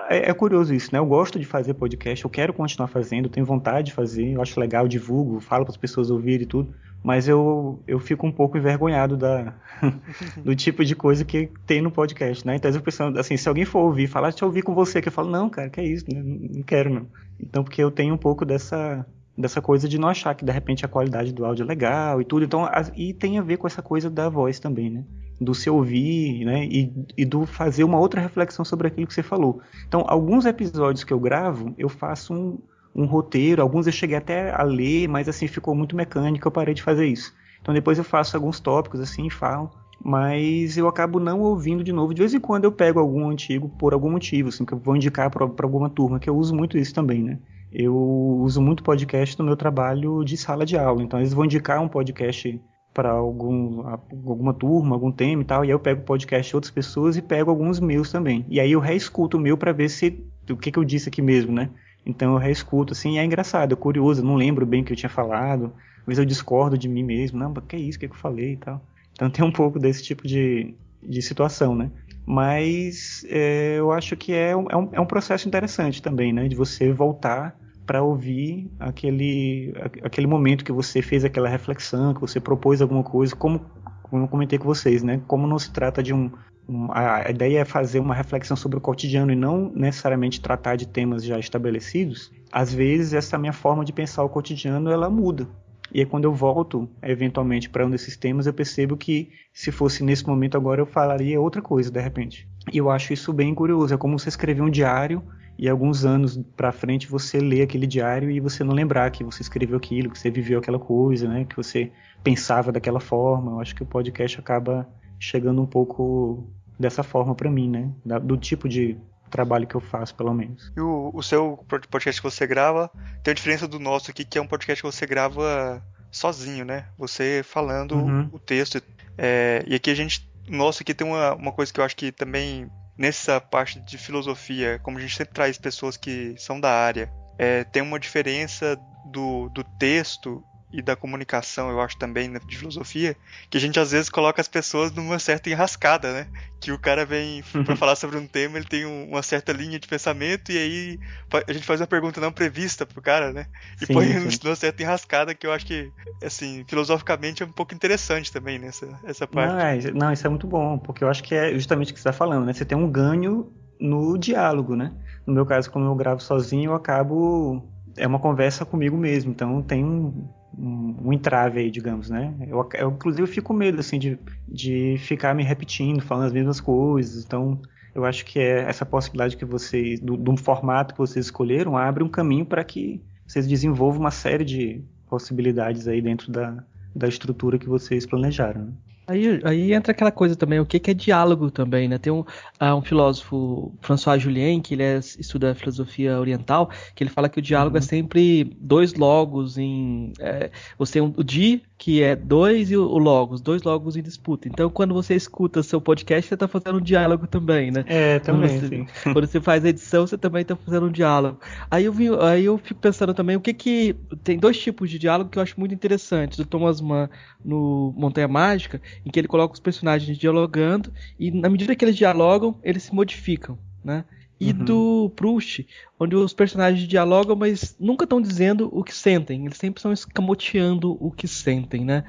[0.08, 0.98] é, é, curioso isso, né?
[0.98, 4.58] Eu gosto de fazer podcast, eu quero continuar fazendo, tenho vontade de fazer, eu acho
[4.58, 8.56] legal, divulgo, falo para as pessoas ouvirem e tudo, mas eu, eu fico um pouco
[8.56, 9.54] envergonhado da,
[10.42, 12.56] do tipo de coisa que tem no podcast, né?
[12.56, 15.08] Então eu pensando, assim, se alguém for ouvir, falar, deixa eu ouvir com você, que
[15.08, 16.22] eu falo, não, cara, que é isso, né?
[16.22, 17.06] não quero não.
[17.38, 20.84] Então, porque eu tenho um pouco dessa, dessa coisa de não achar que de repente
[20.84, 23.82] a qualidade do áudio é legal e tudo, então, e tem a ver com essa
[23.82, 25.04] coisa da voz também, né?
[25.40, 29.22] Do se ouvir, né, e, e, do fazer uma outra reflexão sobre aquilo que você
[29.22, 29.60] falou.
[29.86, 32.58] Então, alguns episódios que eu gravo, eu faço um,
[32.94, 36.74] um roteiro, alguns eu cheguei até a ler, mas assim, ficou muito mecânico, eu parei
[36.74, 37.34] de fazer isso.
[37.60, 39.70] Então depois eu faço alguns tópicos assim e falo,
[40.02, 42.12] mas eu acabo não ouvindo de novo.
[42.12, 44.94] De vez em quando eu pego algum antigo por algum motivo, assim, que eu vou
[44.94, 47.38] indicar para alguma turma, que eu uso muito isso também, né?
[47.72, 51.80] Eu uso muito podcast no meu trabalho de sala de aula, então vezes vou indicar
[51.80, 52.60] um podcast
[52.94, 56.56] para algum, alguma turma, algum tema e tal, e aí eu pego o podcast de
[56.56, 58.46] outras pessoas e pego alguns meus também.
[58.48, 61.20] E aí eu reescuto o meu para ver se o que, que eu disse aqui
[61.20, 61.70] mesmo, né?
[62.06, 64.96] Então eu reescuto, assim, e é engraçado, é curioso, não lembro bem o que eu
[64.96, 68.08] tinha falado, às vezes eu discordo de mim mesmo, não, que é isso, que, é
[68.08, 68.80] que eu falei e tal.
[69.12, 71.90] Então tem um pouco desse tipo de, de situação, né?
[72.24, 76.46] Mas é, eu acho que é é, um, é um processo interessante também, né?
[76.46, 82.40] De você voltar para ouvir aquele, aquele momento que você fez aquela reflexão, que você
[82.40, 83.60] propôs alguma coisa, como,
[84.02, 85.20] como eu comentei com vocês, né?
[85.26, 86.30] Como não se trata de um,
[86.68, 90.88] um, a ideia é fazer uma reflexão sobre o cotidiano e não necessariamente tratar de
[90.88, 92.32] temas já estabelecidos.
[92.50, 95.46] Às vezes essa minha forma de pensar o cotidiano ela muda.
[95.92, 100.02] E aí quando eu volto eventualmente para um desses temas, eu percebo que se fosse
[100.02, 102.48] nesse momento agora eu falaria outra coisa de repente.
[102.72, 103.92] E eu acho isso bem curioso.
[103.92, 105.22] É como você escrever um diário
[105.58, 109.42] e alguns anos para frente você lê aquele diário e você não lembrar que você
[109.42, 111.44] escreveu aquilo, que você viveu aquela coisa, né?
[111.44, 113.52] Que você pensava daquela forma.
[113.52, 114.88] Eu acho que o podcast acaba
[115.18, 116.46] chegando um pouco
[116.78, 118.20] dessa forma para mim, né?
[118.20, 118.98] do tipo de
[119.30, 120.72] trabalho que eu faço, pelo menos.
[120.76, 122.90] E o, o seu podcast que você grava
[123.22, 126.86] tem a diferença do nosso aqui, que é um podcast que você grava sozinho, né?
[126.96, 128.28] Você falando uhum.
[128.32, 128.80] o texto.
[129.18, 130.28] É, e aqui a gente.
[130.48, 134.78] Nosso aqui tem uma, uma coisa que eu acho que também nessa parte de filosofia,
[134.82, 138.76] como a gente sempre traz pessoas que são da área, é, tem uma diferença
[139.06, 140.44] do, do texto
[140.74, 143.16] e da comunicação, eu acho também, né, de filosofia,
[143.48, 146.26] que a gente às vezes coloca as pessoas numa certa enrascada, né?
[146.60, 147.76] Que o cara vem para uhum.
[147.76, 151.00] falar sobre um tema, ele tem uma certa linha de pensamento e aí
[151.46, 153.46] a gente faz uma pergunta não prevista pro cara, né?
[153.80, 154.38] E sim, põe sim.
[154.42, 158.86] numa certa enrascada que eu acho que, assim, filosoficamente é um pouco interessante também nessa
[158.86, 159.52] né, essa parte.
[159.52, 162.00] Não, é, não, isso é muito bom, porque eu acho que é justamente o que
[162.00, 162.52] você está falando, né?
[162.52, 164.92] Você tem um ganho no diálogo, né?
[165.24, 167.62] No meu caso, quando eu gravo sozinho, eu acabo
[167.96, 172.34] é uma conversa comigo mesmo, então tem um um, um, entrave aí, digamos, né?
[172.46, 176.60] Eu, eu inclusive fico com medo assim de, de ficar me repetindo, falando as mesmas
[176.60, 177.24] coisas.
[177.24, 177.60] Então,
[177.94, 182.02] eu acho que é essa possibilidade que vocês, do, do formato que vocês escolheram, abre
[182.02, 186.64] um caminho para que vocês desenvolvam uma série de possibilidades aí dentro da,
[186.94, 188.72] da estrutura que vocês planejaram.
[189.06, 191.98] Aí, aí entra aquela coisa também, o que, que é diálogo também, né?
[191.98, 197.10] Tem um, uh, um filósofo, François Julien, que ele é, estuda filosofia oriental, que ele
[197.10, 197.84] fala que o diálogo é uhum.
[197.84, 200.12] é sempre dois logos em...
[200.18, 204.48] É, você um, o di que é dois e o logos, dois logos em disputa.
[204.48, 207.84] Então, quando você escuta seu podcast, você está fazendo um diálogo também, né?
[207.86, 208.48] É, também.
[208.48, 211.40] Quando você, quando você faz a edição, você também está fazendo um diálogo.
[211.70, 213.96] Aí eu, vi, aí eu fico pensando também o que que.
[214.22, 216.38] Tem dois tipos de diálogo que eu acho muito interessantes.
[216.38, 217.08] Do Thomas Mann
[217.44, 221.96] no Montanha Mágica, em que ele coloca os personagens dialogando e, na medida que eles
[221.96, 224.04] dialogam, eles se modificam, né?
[224.38, 224.64] E uhum.
[224.64, 225.66] do Proust,
[225.98, 230.96] onde os personagens dialogam, mas nunca estão dizendo o que sentem, eles sempre estão escamoteando
[231.00, 232.04] o que sentem, né?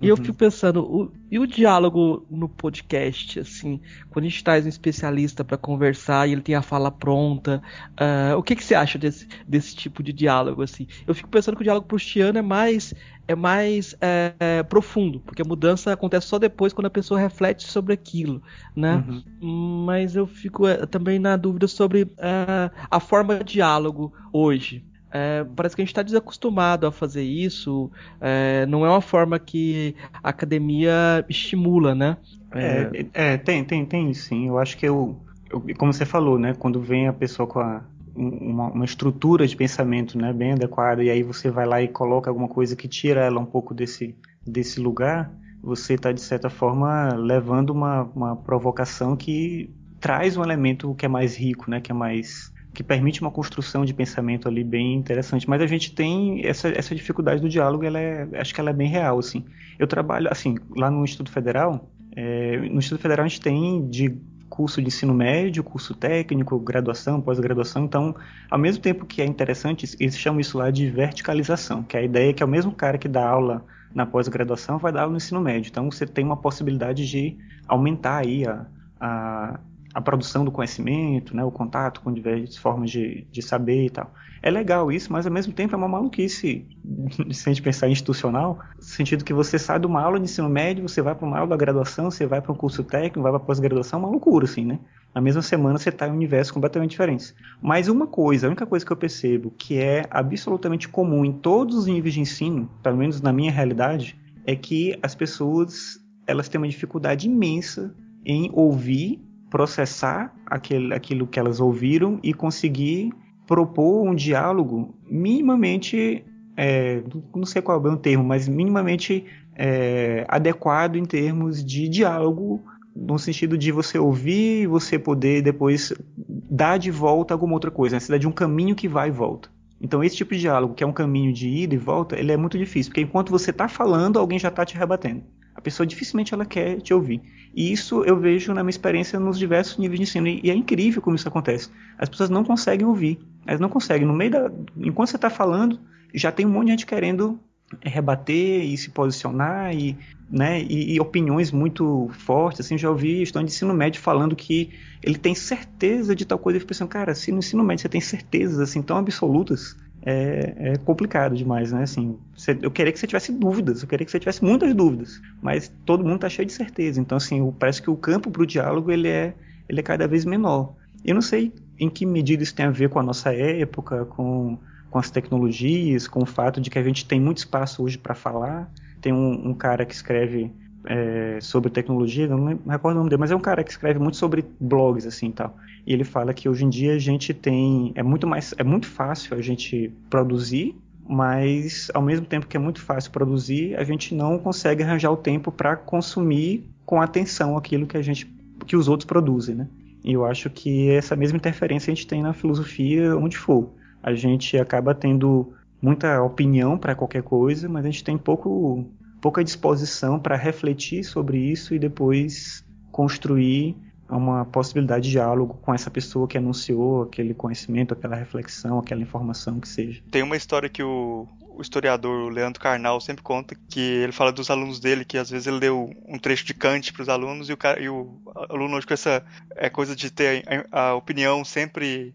[0.00, 0.22] E eu uhum.
[0.22, 5.44] fico pensando, o, e o diálogo no podcast, assim, quando a gente traz um especialista
[5.44, 9.26] para conversar e ele tem a fala pronta, uh, o que, que você acha desse,
[9.46, 10.86] desse tipo de diálogo, assim?
[11.06, 12.94] Eu fico pensando que o diálogo proustiano é mais
[13.26, 17.66] é mais é, é, profundo, porque a mudança acontece só depois quando a pessoa reflete
[17.66, 18.42] sobre aquilo,
[18.76, 19.02] né?
[19.40, 19.84] Uhum.
[19.86, 24.84] Mas eu fico é, também na dúvida sobre é, a forma de diálogo hoje.
[25.10, 27.90] É, parece que a gente está desacostumado a fazer isso.
[28.20, 32.16] É, não é uma forma que a academia estimula, né?
[32.50, 34.48] É, é, tem, tem, tem sim.
[34.48, 35.16] Eu acho que eu,
[35.48, 36.52] eu, como você falou, né?
[36.58, 37.84] Quando vem a pessoa com a
[38.14, 42.30] uma, uma, estrutura de pensamento né, bem adequada, e aí você vai lá e coloca
[42.30, 44.14] alguma coisa que tira ela um pouco desse,
[44.46, 50.94] desse lugar, você está, de certa forma, levando uma, uma provocação que traz um elemento
[50.94, 54.64] que é mais rico, né, que é mais que permite uma construção de pensamento ali
[54.64, 55.48] bem interessante.
[55.48, 58.72] Mas a gente tem essa, essa dificuldade do diálogo, ela é, acho que ela é
[58.72, 59.44] bem real, assim.
[59.78, 64.18] Eu trabalho, assim, lá no Instituto Federal, é, no Instituto Federal a gente tem de
[64.48, 67.84] curso de ensino médio, curso técnico, graduação, pós-graduação.
[67.84, 68.14] Então,
[68.50, 72.02] ao mesmo tempo que é interessante, eles chamam isso lá de verticalização, que é a
[72.02, 75.16] ideia que é o mesmo cara que dá aula na pós-graduação vai dar aula no
[75.16, 75.70] ensino médio.
[75.70, 77.36] Então, você tem uma possibilidade de
[77.68, 78.66] aumentar aí a,
[79.00, 79.60] a
[79.94, 84.12] a produção do conhecimento, né, o contato com diversas formas de, de saber e tal.
[84.42, 86.66] É legal isso, mas ao mesmo tempo é uma maluquice
[87.30, 90.48] se a gente pensar institucional, no sentido que você sai de uma aula de ensino
[90.48, 93.30] médio, você vai para uma aula da graduação, você vai para um curso técnico, vai
[93.30, 94.80] para pós-graduação, uma loucura, assim, né?
[95.14, 97.34] Na mesma semana você está em universos completamente diferentes.
[97.62, 101.76] Mas uma coisa, a única coisa que eu percebo que é absolutamente comum em todos
[101.76, 106.60] os níveis de ensino, pelo menos na minha realidade, é que as pessoas elas têm
[106.60, 109.22] uma dificuldade imensa em ouvir
[109.54, 113.12] processar aquele, aquilo que elas ouviram e conseguir
[113.46, 116.24] propor um diálogo minimamente,
[116.56, 122.64] é, não sei qual é o termo, mas minimamente é, adequado em termos de diálogo,
[122.96, 127.98] no sentido de você ouvir, você poder depois dar de volta alguma outra coisa, a
[127.98, 129.50] necessidade de um caminho que vai e volta.
[129.80, 132.36] Então esse tipo de diálogo, que é um caminho de ida e volta, ele é
[132.36, 135.22] muito difícil, porque enquanto você está falando, alguém já está te rebatendo.
[135.54, 137.22] A pessoa dificilmente ela quer te ouvir.
[137.54, 140.26] E isso eu vejo na minha experiência nos diversos níveis de ensino.
[140.26, 141.70] E é incrível como isso acontece.
[141.96, 143.18] As pessoas não conseguem ouvir.
[143.46, 144.06] Elas não conseguem.
[144.06, 144.50] No meio da.
[144.76, 145.78] Enquanto você está falando,
[146.12, 147.38] já tem um monte de gente querendo
[147.82, 149.96] rebater e se posicionar e,
[150.30, 152.60] né, e, e, opiniões muito fortes.
[152.60, 154.70] Assim, já ouvi estudante de ensino médio falando que
[155.02, 156.56] ele tem certeza de tal coisa.
[156.56, 160.54] Eu fico pensando, cara, se no ensino médio você tem certezas assim tão absolutas, é,
[160.58, 161.82] é, complicado demais, né?
[161.82, 162.18] Assim,
[162.60, 166.04] eu queria que você tivesse dúvidas, eu queria que você tivesse muitas dúvidas, mas todo
[166.04, 167.00] mundo está cheio de certeza.
[167.00, 169.34] Então, assim, parece que o campo para o diálogo ele é,
[169.66, 170.74] ele é cada vez menor.
[171.04, 174.58] Eu não sei em que medida isso tem a ver com a nossa época, com,
[174.90, 178.14] com as tecnologias, com o fato de que a gente tem muito espaço hoje para
[178.14, 178.70] falar.
[179.00, 180.52] Tem um, um cara que escreve
[180.86, 183.98] é, sobre tecnologia, não me recordo o nome dele, mas é um cara que escreve
[183.98, 185.56] muito sobre blogs assim tal.
[185.86, 188.86] E ele fala que hoje em dia a gente tem é muito mais é muito
[188.86, 190.74] fácil a gente produzir,
[191.06, 195.16] mas ao mesmo tempo que é muito fácil produzir, a gente não consegue arranjar o
[195.16, 198.32] tempo para consumir com atenção aquilo que a gente
[198.66, 199.68] que os outros produzem, né?
[200.02, 203.70] E eu acho que essa mesma interferência a gente tem na filosofia onde for.
[204.02, 208.86] A gente acaba tendo muita opinião para qualquer coisa, mas a gente tem pouco
[209.20, 213.74] pouca disposição para refletir sobre isso e depois construir
[214.08, 219.60] uma possibilidade de diálogo com essa pessoa que anunciou aquele conhecimento, aquela reflexão, aquela informação
[219.60, 220.02] que seja.
[220.10, 224.50] Tem uma história que o, o historiador Leandro Carnal sempre conta que ele fala dos
[224.50, 227.52] alunos dele que às vezes ele deu um trecho de Kant para os alunos e
[227.52, 229.24] o, cara, e o aluno hoje com essa
[229.56, 232.14] é, coisa de ter a, a opinião sempre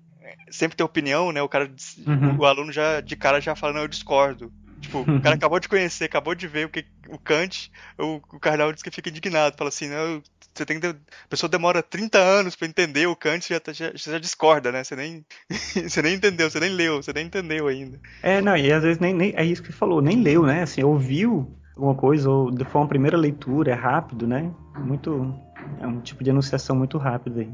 [0.51, 1.41] sempre ter opinião, né?
[1.41, 1.71] O cara,
[2.05, 2.37] uhum.
[2.37, 4.51] o aluno já de cara já fala não, eu discordo.
[4.79, 8.39] Tipo, o cara acabou de conhecer, acabou de ver o que o Kant, o, o
[8.39, 10.21] Karnal diz que fica indignado, fala assim, não,
[10.59, 10.95] você tem que a
[11.29, 14.83] pessoa demora 30 anos para entender o Kant, já, tá, já, já discorda, né?
[14.83, 17.99] Você nem você nem entendeu, você nem leu, você nem entendeu ainda.
[18.21, 20.63] É, não, e às vezes nem, nem é isso que falou, nem leu, né?
[20.63, 24.51] Assim, ouviu alguma coisa ou foi uma primeira leitura, é rápido, né?
[24.77, 25.33] Muito
[25.79, 27.49] é um tipo de anunciação muito rápida aí.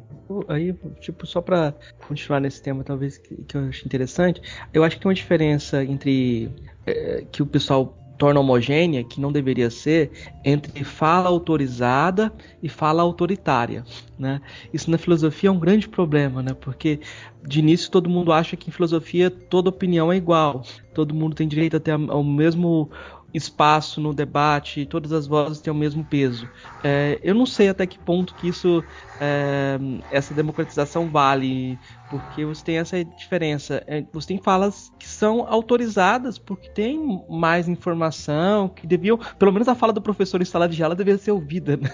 [0.48, 1.74] Aí, tipo, só para
[2.08, 4.42] continuar nesse tema, talvez que, que, eu acho interessante,
[4.74, 6.50] eu acho que tem uma diferença entre
[6.86, 10.12] é, que o pessoal torna homogênea, que não deveria ser,
[10.44, 13.84] entre fala autorizada e fala autoritária.
[14.18, 14.42] Né?
[14.74, 16.54] Isso na filosofia é um grande problema, né?
[16.54, 17.00] porque
[17.46, 21.48] de início todo mundo acha que em filosofia toda opinião é igual, todo mundo tem
[21.48, 22.90] direito a ter o mesmo
[23.36, 26.50] espaço no debate, todas as vozes têm o mesmo peso.
[26.82, 28.86] É, eu não sei até que ponto que isso,
[29.20, 29.78] é,
[30.10, 33.84] essa democratização vale, porque você tem essa diferença.
[33.88, 39.68] É, você tem falas que são autorizadas porque tem mais informação, que deviam, pelo menos
[39.68, 41.78] a fala do professor em sala de aula deveria ser ouvida.
[41.78, 41.90] Né?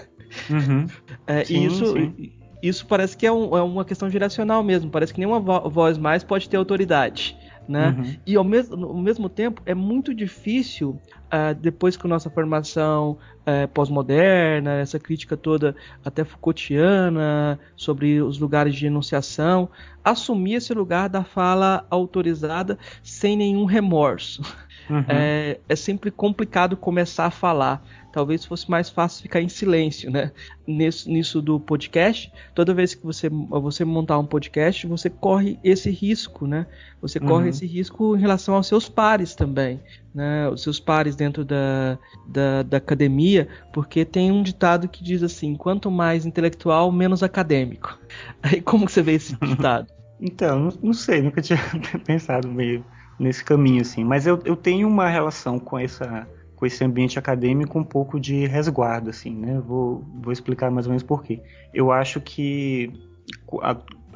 [0.48, 0.86] Uhum.
[1.26, 2.32] É, sim, e isso sim.
[2.62, 4.90] isso parece que é, um, é, uma questão geracional mesmo.
[4.90, 7.36] Parece que nenhuma voz mais pode ter autoridade.
[7.68, 7.94] Né?
[7.96, 8.16] Uhum.
[8.26, 11.00] E ao mesmo, ao mesmo tempo é muito difícil
[11.32, 18.38] uh, depois que a nossa formação uh, pós-moderna, essa crítica toda até Foucaultiana sobre os
[18.38, 19.68] lugares de enunciação,
[20.04, 24.42] assumir esse lugar da fala autorizada sem nenhum remorso.
[24.90, 25.04] Uhum.
[25.08, 30.30] É, é sempre complicado começar a falar talvez fosse mais fácil ficar em silêncio, né?
[30.66, 35.90] Nisso, nisso do podcast, toda vez que você, você montar um podcast, você corre esse
[35.90, 36.66] risco, né?
[37.00, 37.26] Você uhum.
[37.26, 39.80] corre esse risco em relação aos seus pares também,
[40.14, 40.48] né?
[40.50, 45.56] Os seus pares dentro da, da, da academia, porque tem um ditado que diz assim:
[45.56, 47.98] quanto mais intelectual, menos acadêmico.
[48.42, 49.86] Aí como que você vê esse ditado?
[50.20, 51.58] então, não, não sei, nunca tinha
[52.04, 52.84] pensado meio
[53.18, 57.76] nesse caminho assim, mas eu, eu tenho uma relação com essa com esse ambiente acadêmico
[57.76, 59.60] um pouco de resguardo, assim, né?
[59.66, 61.42] Vou, vou explicar mais ou menos por quê.
[61.74, 62.92] Eu acho que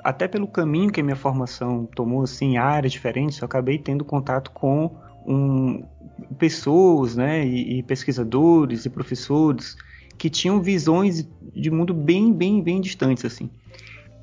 [0.04, 4.52] até pelo caminho que a minha formação tomou, assim, áreas diferentes, eu acabei tendo contato
[4.52, 5.82] com um,
[6.38, 9.76] pessoas, né, e, e pesquisadores e professores
[10.16, 13.50] que tinham visões de mundo bem, bem, bem distantes, assim.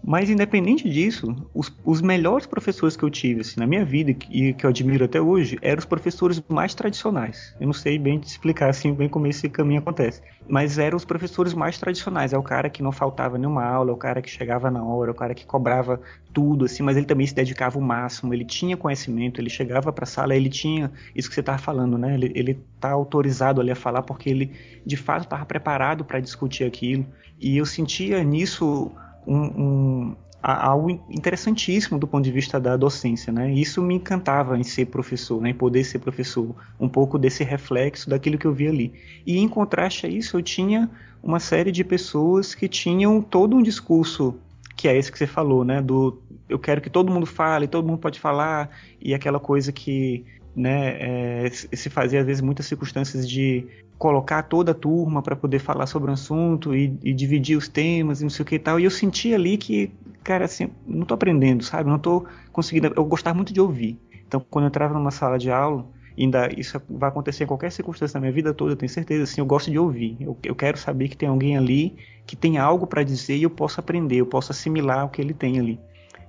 [0.05, 4.53] Mas independente disso, os, os, melhores professores que eu tive assim, na minha vida e
[4.53, 7.55] que eu admiro até hoje eram os professores mais tradicionais.
[7.57, 11.05] Eu não sei bem te explicar assim bem como esse caminho acontece, mas eram os
[11.05, 12.33] professores mais tradicionais.
[12.33, 15.11] É o cara que não faltava nenhuma aula, é o cara que chegava na hora,
[15.11, 16.01] é o cara que cobrava
[16.33, 18.33] tudo assim, mas ele também se dedicava o máximo.
[18.33, 21.97] Ele tinha conhecimento, ele chegava para a sala, ele tinha isso que você estava falando,
[21.97, 22.13] né?
[22.13, 24.51] Ele, ele tá autorizado ali a falar porque ele
[24.85, 27.05] de fato estava preparado para discutir aquilo.
[27.39, 28.91] E eu sentia nisso
[29.25, 33.51] um, um, algo interessantíssimo do ponto de vista da docência, né?
[33.51, 35.49] Isso me encantava em ser professor, né?
[35.49, 38.93] Em poder ser professor, um pouco desse reflexo daquilo que eu vi ali.
[39.25, 40.89] E em contraste a isso, eu tinha
[41.21, 44.35] uma série de pessoas que tinham todo um discurso
[44.75, 45.81] que é esse que você falou, né?
[45.81, 48.69] Do eu quero que todo mundo fale, todo mundo pode falar,
[49.01, 53.65] e aquela coisa que né, é, se fazia às vezes muitas circunstâncias de
[53.97, 58.19] colocar toda a turma para poder falar sobre um assunto e, e, dividir os temas
[58.19, 58.79] e não sei o que e tal.
[58.79, 59.91] E eu senti ali que,
[60.23, 61.89] cara, assim, não tô aprendendo, sabe?
[61.89, 62.91] Não tô conseguindo.
[62.95, 63.97] Eu gostava muito de ouvir.
[64.27, 65.85] Então, quando eu entrava numa sala de aula,
[66.17, 69.41] ainda isso vai acontecer em qualquer circunstância da minha vida toda, eu tenho certeza, assim,
[69.41, 70.17] eu gosto de ouvir.
[70.19, 73.49] Eu, eu quero saber que tem alguém ali que tem algo para dizer e eu
[73.49, 75.79] posso aprender, eu posso assimilar o que ele tem ali.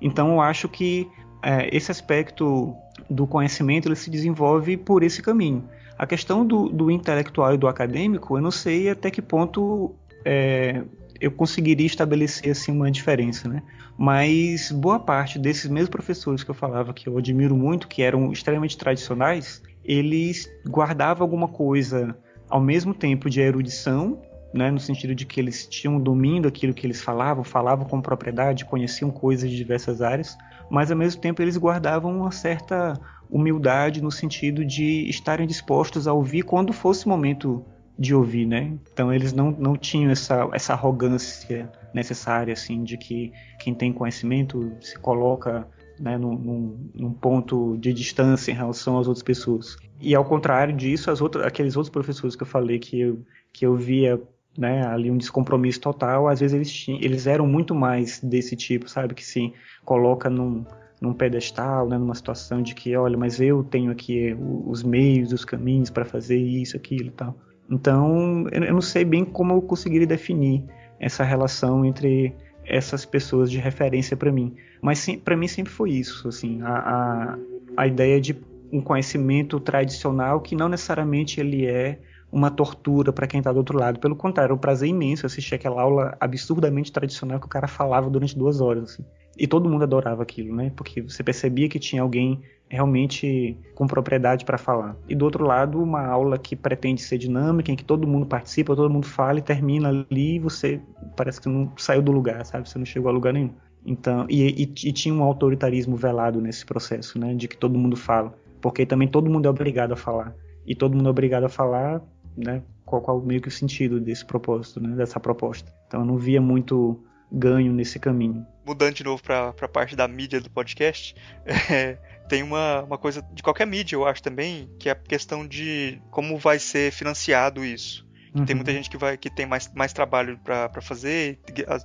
[0.01, 1.09] Então, eu acho que
[1.43, 2.75] é, esse aspecto
[3.09, 5.65] do conhecimento ele se desenvolve por esse caminho.
[5.99, 10.83] A questão do, do intelectual e do acadêmico, eu não sei até que ponto é,
[11.21, 13.63] eu conseguiria estabelecer assim uma diferença, né?
[13.97, 18.33] Mas boa parte desses mesmos professores que eu falava que eu admiro muito, que eram
[18.33, 22.17] extremamente tradicionais, eles guardavam alguma coisa
[22.49, 24.21] ao mesmo tempo de erudição,
[24.53, 28.65] né, no sentido de que eles tinham domínio daquilo que eles falavam, falavam com propriedade,
[28.65, 30.39] conheciam coisas de diversas áreas,
[30.71, 32.95] mas ao mesmo tempo eles guardavam uma certa
[33.35, 37.65] humildade no sentido de estarem dispostos a ouvir quando fosse momento
[37.99, 38.73] de ouvir, né?
[38.93, 44.73] Então eles não, não tinham essa, essa arrogância necessária, assim, de que quem tem conhecimento
[44.81, 45.67] se coloca
[45.99, 49.77] né, num, num, ponto de distância em relação às outras pessoas.
[50.01, 53.67] E ao contrário disso, as outras, aqueles outros professores que eu falei que eu, que
[53.67, 54.21] eu via
[54.57, 58.89] né, ali um descompromisso total, às vezes eles, tinham, eles eram muito mais desse tipo,
[58.89, 59.15] sabe?
[59.15, 59.53] Que se
[59.85, 60.65] coloca num,
[61.05, 64.35] num pedestal, né, numa situação de que, olha, mas eu tenho aqui
[64.67, 67.37] os meios, os caminhos para fazer isso, aquilo e tal.
[67.71, 70.65] Então, eu não sei bem como eu conseguiria definir
[70.99, 72.35] essa relação entre
[72.65, 74.55] essas pessoas de referência para mim.
[74.81, 77.39] Mas para mim sempre foi isso, assim, a, a,
[77.77, 78.37] a ideia de
[78.73, 81.99] um conhecimento tradicional que não necessariamente ele é
[82.33, 84.01] uma tortura para quem está do outro lado.
[84.01, 88.11] Pelo contrário, é um prazer imenso assistir aquela aula absurdamente tradicional que o cara falava
[88.11, 88.95] durante duas horas.
[88.95, 89.05] Assim.
[89.39, 90.73] E todo mundo adorava aquilo, né?
[90.77, 94.97] Porque você percebia que tinha alguém realmente com propriedade para falar.
[95.09, 98.75] E do outro lado, uma aula que pretende ser dinâmica, em que todo mundo participa,
[98.75, 100.81] todo mundo fala e termina ali e você
[101.17, 102.69] parece que não saiu do lugar, sabe?
[102.69, 103.53] Você não chegou a lugar nenhum.
[103.85, 107.35] Então, e, e, e tinha um autoritarismo velado nesse processo, né?
[107.35, 108.35] De que todo mundo fala.
[108.61, 110.35] Porque também todo mundo é obrigado a falar.
[110.67, 112.03] E todo mundo é obrigado a falar,
[112.37, 112.63] né?
[112.85, 114.97] Qual, qual meio que o sentido desse propósito, né?
[114.97, 115.71] Dessa proposta.
[115.87, 116.99] Então eu não via muito
[117.35, 118.47] ganho nesse caminho.
[118.65, 121.15] Mudando de novo para a parte da mídia do podcast,
[121.45, 125.47] é, tem uma, uma coisa de qualquer mídia, eu acho também, que é a questão
[125.47, 128.07] de como vai ser financiado isso.
[128.35, 128.45] Uhum.
[128.45, 131.39] Tem muita gente que vai que tem mais, mais trabalho para fazer,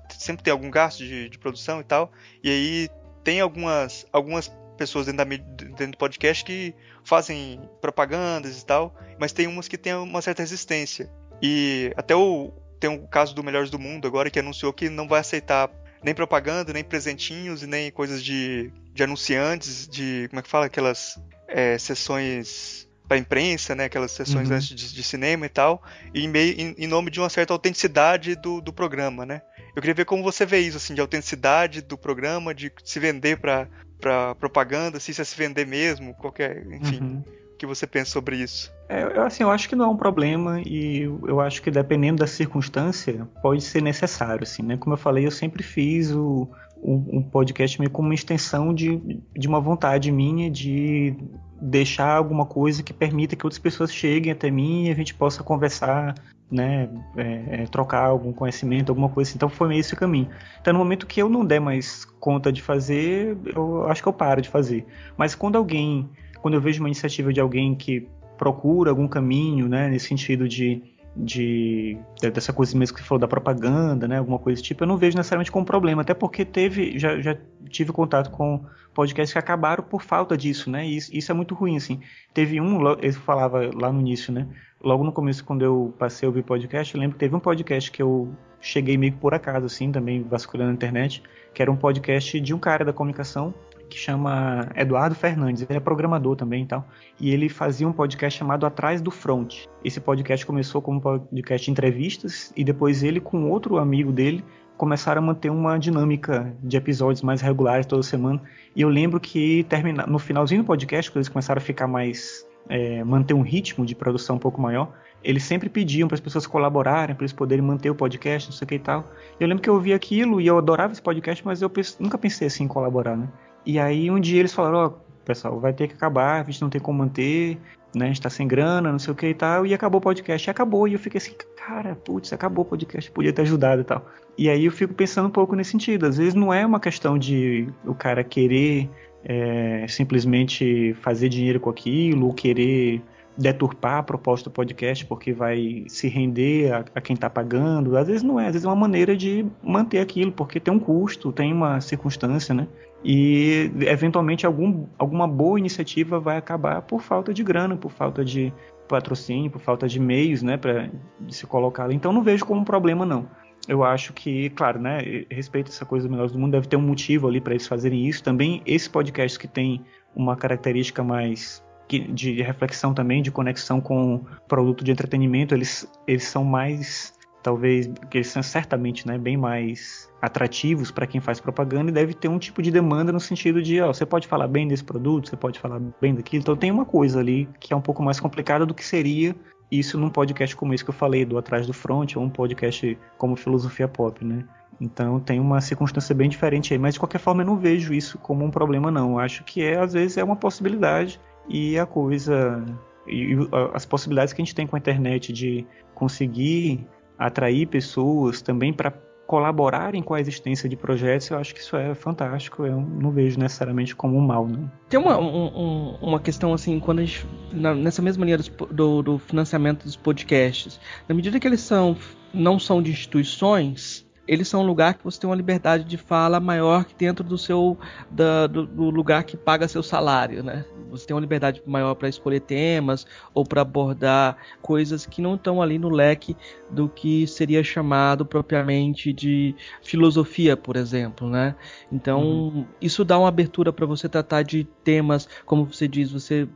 [0.09, 2.11] sempre tem algum gasto de, de, produção e tal.
[2.43, 2.89] E aí
[3.23, 6.73] tem algumas, algumas pessoas dentro, da, dentro do podcast que
[7.03, 11.11] fazem propagandas e tal, mas tem umas que têm uma certa resistência.
[11.41, 15.07] E até o, tem um caso do Melhores do Mundo agora que anunciou que não
[15.07, 15.69] vai aceitar
[16.03, 20.27] nem propaganda, nem presentinhos, nem coisas de, de anunciantes, de.
[20.29, 20.65] Como é que fala?
[20.65, 23.85] Aquelas é, sessões para imprensa, né?
[23.85, 24.59] Aquelas sessões uhum.
[24.59, 28.61] de, de, cinema e tal, em, meio, em, em, nome de uma certa autenticidade do,
[28.61, 29.41] do programa, né?
[29.75, 33.39] Eu queria ver como você vê isso, assim, de autenticidade do programa, de se vender
[33.39, 36.99] para propaganda, se isso é se vender mesmo, qualquer, enfim.
[37.01, 37.23] Uhum
[37.59, 38.73] que você pensa sobre isso?
[38.87, 42.19] É, eu, assim, eu acho que não é um problema e eu acho que dependendo
[42.19, 44.77] da circunstância pode ser necessário, assim, né?
[44.77, 46.47] Como eu falei, eu sempre fiz o,
[46.81, 51.13] um, um podcast meio como uma extensão de, de uma vontade minha de
[51.61, 55.43] deixar alguma coisa que permita que outras pessoas cheguem até mim e a gente possa
[55.43, 56.15] conversar,
[56.49, 59.35] né, é, é, trocar algum conhecimento, alguma coisa assim.
[59.35, 60.29] Então foi meio esse o caminho.
[60.61, 64.13] Então no momento que eu não der mais conta de fazer, eu acho que eu
[64.13, 64.85] paro de fazer.
[65.17, 66.09] Mas quando alguém
[66.41, 70.81] quando eu vejo uma iniciativa de alguém que procura algum caminho, né, nesse sentido de,
[71.15, 71.97] de
[72.33, 74.97] dessa coisa mesmo que você falou da propaganda, né, alguma coisa desse tipo, eu não
[74.97, 77.37] vejo necessariamente como problema, até porque teve, já, já
[77.69, 78.63] tive contato com
[78.93, 81.99] podcasts que acabaram por falta disso, né, e isso, isso é muito ruim, assim.
[82.33, 84.47] Teve um, ele falava lá no início, né,
[84.81, 87.91] logo no começo, quando eu passei a ouvir podcast, eu lembro que teve um podcast
[87.91, 91.21] que eu cheguei meio que por acaso, assim, também vasculhando na internet,
[91.53, 93.53] que era um podcast de um cara da comunicação
[93.89, 96.87] que chama Eduardo Fernandes, ele é programador também e tal,
[97.19, 99.65] e ele fazia um podcast chamado Atrás do Front.
[99.83, 104.43] Esse podcast começou como podcast de entrevistas e depois ele com outro amigo dele
[104.77, 108.41] começaram a manter uma dinâmica de episódios mais regulares toda semana.
[108.73, 112.47] E eu lembro que termina, no finalzinho do podcast, quando eles começaram a ficar mais
[112.69, 116.47] é, manter um ritmo de produção um pouco maior, eles sempre pediam para as pessoas
[116.47, 119.11] colaborarem, para eles poderem manter o podcast, não sei o que e tal.
[119.37, 121.69] Eu lembro que eu ouvi aquilo e eu adorava esse podcast, mas eu
[121.99, 123.27] nunca pensei assim em colaborar, né?
[123.65, 124.91] E aí um dia eles falaram, ó, oh,
[125.25, 127.57] pessoal, vai ter que acabar, a gente não tem como manter,
[127.95, 128.05] né?
[128.05, 130.47] A gente tá sem grana, não sei o que e tal, e acabou o podcast.
[130.47, 133.85] E acabou, e eu fiquei assim, cara, putz, acabou o podcast, podia ter ajudado e
[133.85, 134.05] tal.
[134.37, 136.05] E aí eu fico pensando um pouco nesse sentido.
[136.05, 138.89] Às vezes não é uma questão de o cara querer
[139.23, 143.01] é, simplesmente fazer dinheiro com aquilo, ou querer
[143.37, 147.95] deturpar a proposta do podcast porque vai se render a, a quem está pagando.
[147.97, 150.79] Às vezes não é, às vezes é uma maneira de manter aquilo, porque tem um
[150.79, 152.67] custo, tem uma circunstância, né?
[153.03, 158.53] E eventualmente algum, alguma boa iniciativa vai acabar por falta de grana, por falta de
[158.87, 160.89] patrocínio, por falta de meios, né, para
[161.29, 161.91] se colocar.
[161.91, 163.27] Então não vejo como um problema não.
[163.67, 166.81] Eu acho que, claro, né, respeito essa coisa dos melhores do mundo, deve ter um
[166.81, 168.23] motivo ali para eles fazerem isso.
[168.23, 169.83] Também esse podcast que tem
[170.15, 176.43] uma característica mais de reflexão também, de conexão com produto de entretenimento, eles, eles são
[176.43, 182.13] mais, talvez, eles são certamente né, bem mais atrativos para quem faz propaganda e deve
[182.13, 185.29] ter um tipo de demanda no sentido de, ó, você pode falar bem desse produto,
[185.29, 188.19] você pode falar bem daquilo, então tem uma coisa ali que é um pouco mais
[188.19, 189.35] complicada do que seria
[189.71, 192.97] isso num podcast como esse que eu falei, do Atrás do Front, ou um podcast
[193.17, 194.43] como Filosofia Pop, né?
[194.81, 198.17] Então tem uma circunstância bem diferente aí, mas de qualquer forma eu não vejo isso
[198.17, 199.11] como um problema não.
[199.11, 202.63] Eu acho que é às vezes é uma possibilidade e a coisa
[203.07, 203.35] e
[203.73, 206.87] as possibilidades que a gente tem com a internet de conseguir
[207.19, 208.91] atrair pessoas também para
[209.27, 212.65] colaborarem com a existência de projetos, eu acho que isso é fantástico.
[212.65, 214.47] Eu não vejo necessariamente como um mal.
[214.47, 214.71] Não.
[214.89, 218.39] Tem uma, um, uma questão assim, quando a gente, nessa mesma linha
[218.71, 221.95] do, do financiamento dos podcasts, na medida que eles são
[222.33, 226.39] não são de instituições, eles são um lugar que você tem uma liberdade de fala
[226.39, 227.75] maior que dentro do seu
[228.11, 230.65] da, do, do, lugar que paga seu salário, né?
[230.91, 235.63] Você tem uma liberdade maior para escolher temas ou para abordar coisas que não estão
[235.63, 236.37] ali no leque
[236.69, 241.55] do que seria chamado propriamente de filosofia, por exemplo, né?
[241.91, 242.65] Então uhum.
[242.79, 246.47] isso dá uma abertura para você tratar de temas, como você diz, você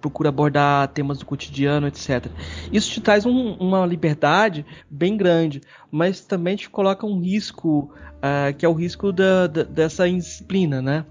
[0.00, 2.26] procura abordar temas do cotidiano, etc.
[2.72, 5.60] Isso te traz um, uma liberdade bem grande,
[5.90, 10.82] mas também te coloca um risco, uh, que é o risco da, da, dessa indisciplina,
[10.82, 11.04] né?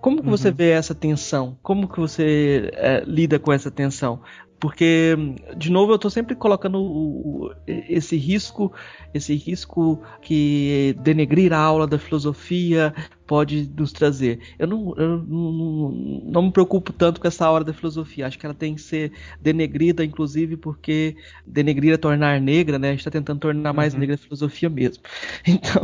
[0.00, 0.30] Como que uhum.
[0.30, 1.56] você vê essa tensão?
[1.62, 4.20] Como que você uh, lida com essa tensão?
[4.64, 5.14] Porque
[5.58, 8.72] de novo eu estou sempre colocando o, o, esse risco
[9.12, 12.94] esse risco que denegrir a aula da filosofia
[13.26, 14.40] pode nos trazer.
[14.58, 15.90] Eu não, eu não,
[16.24, 18.26] não me preocupo tanto com essa aula da filosofia.
[18.26, 21.14] Acho que ela tem que ser denegrida inclusive porque
[21.46, 22.88] denegrir é tornar negra né?
[22.88, 24.00] A gente está tentando tornar mais uhum.
[24.00, 25.02] negra a filosofia mesmo.
[25.46, 25.82] Então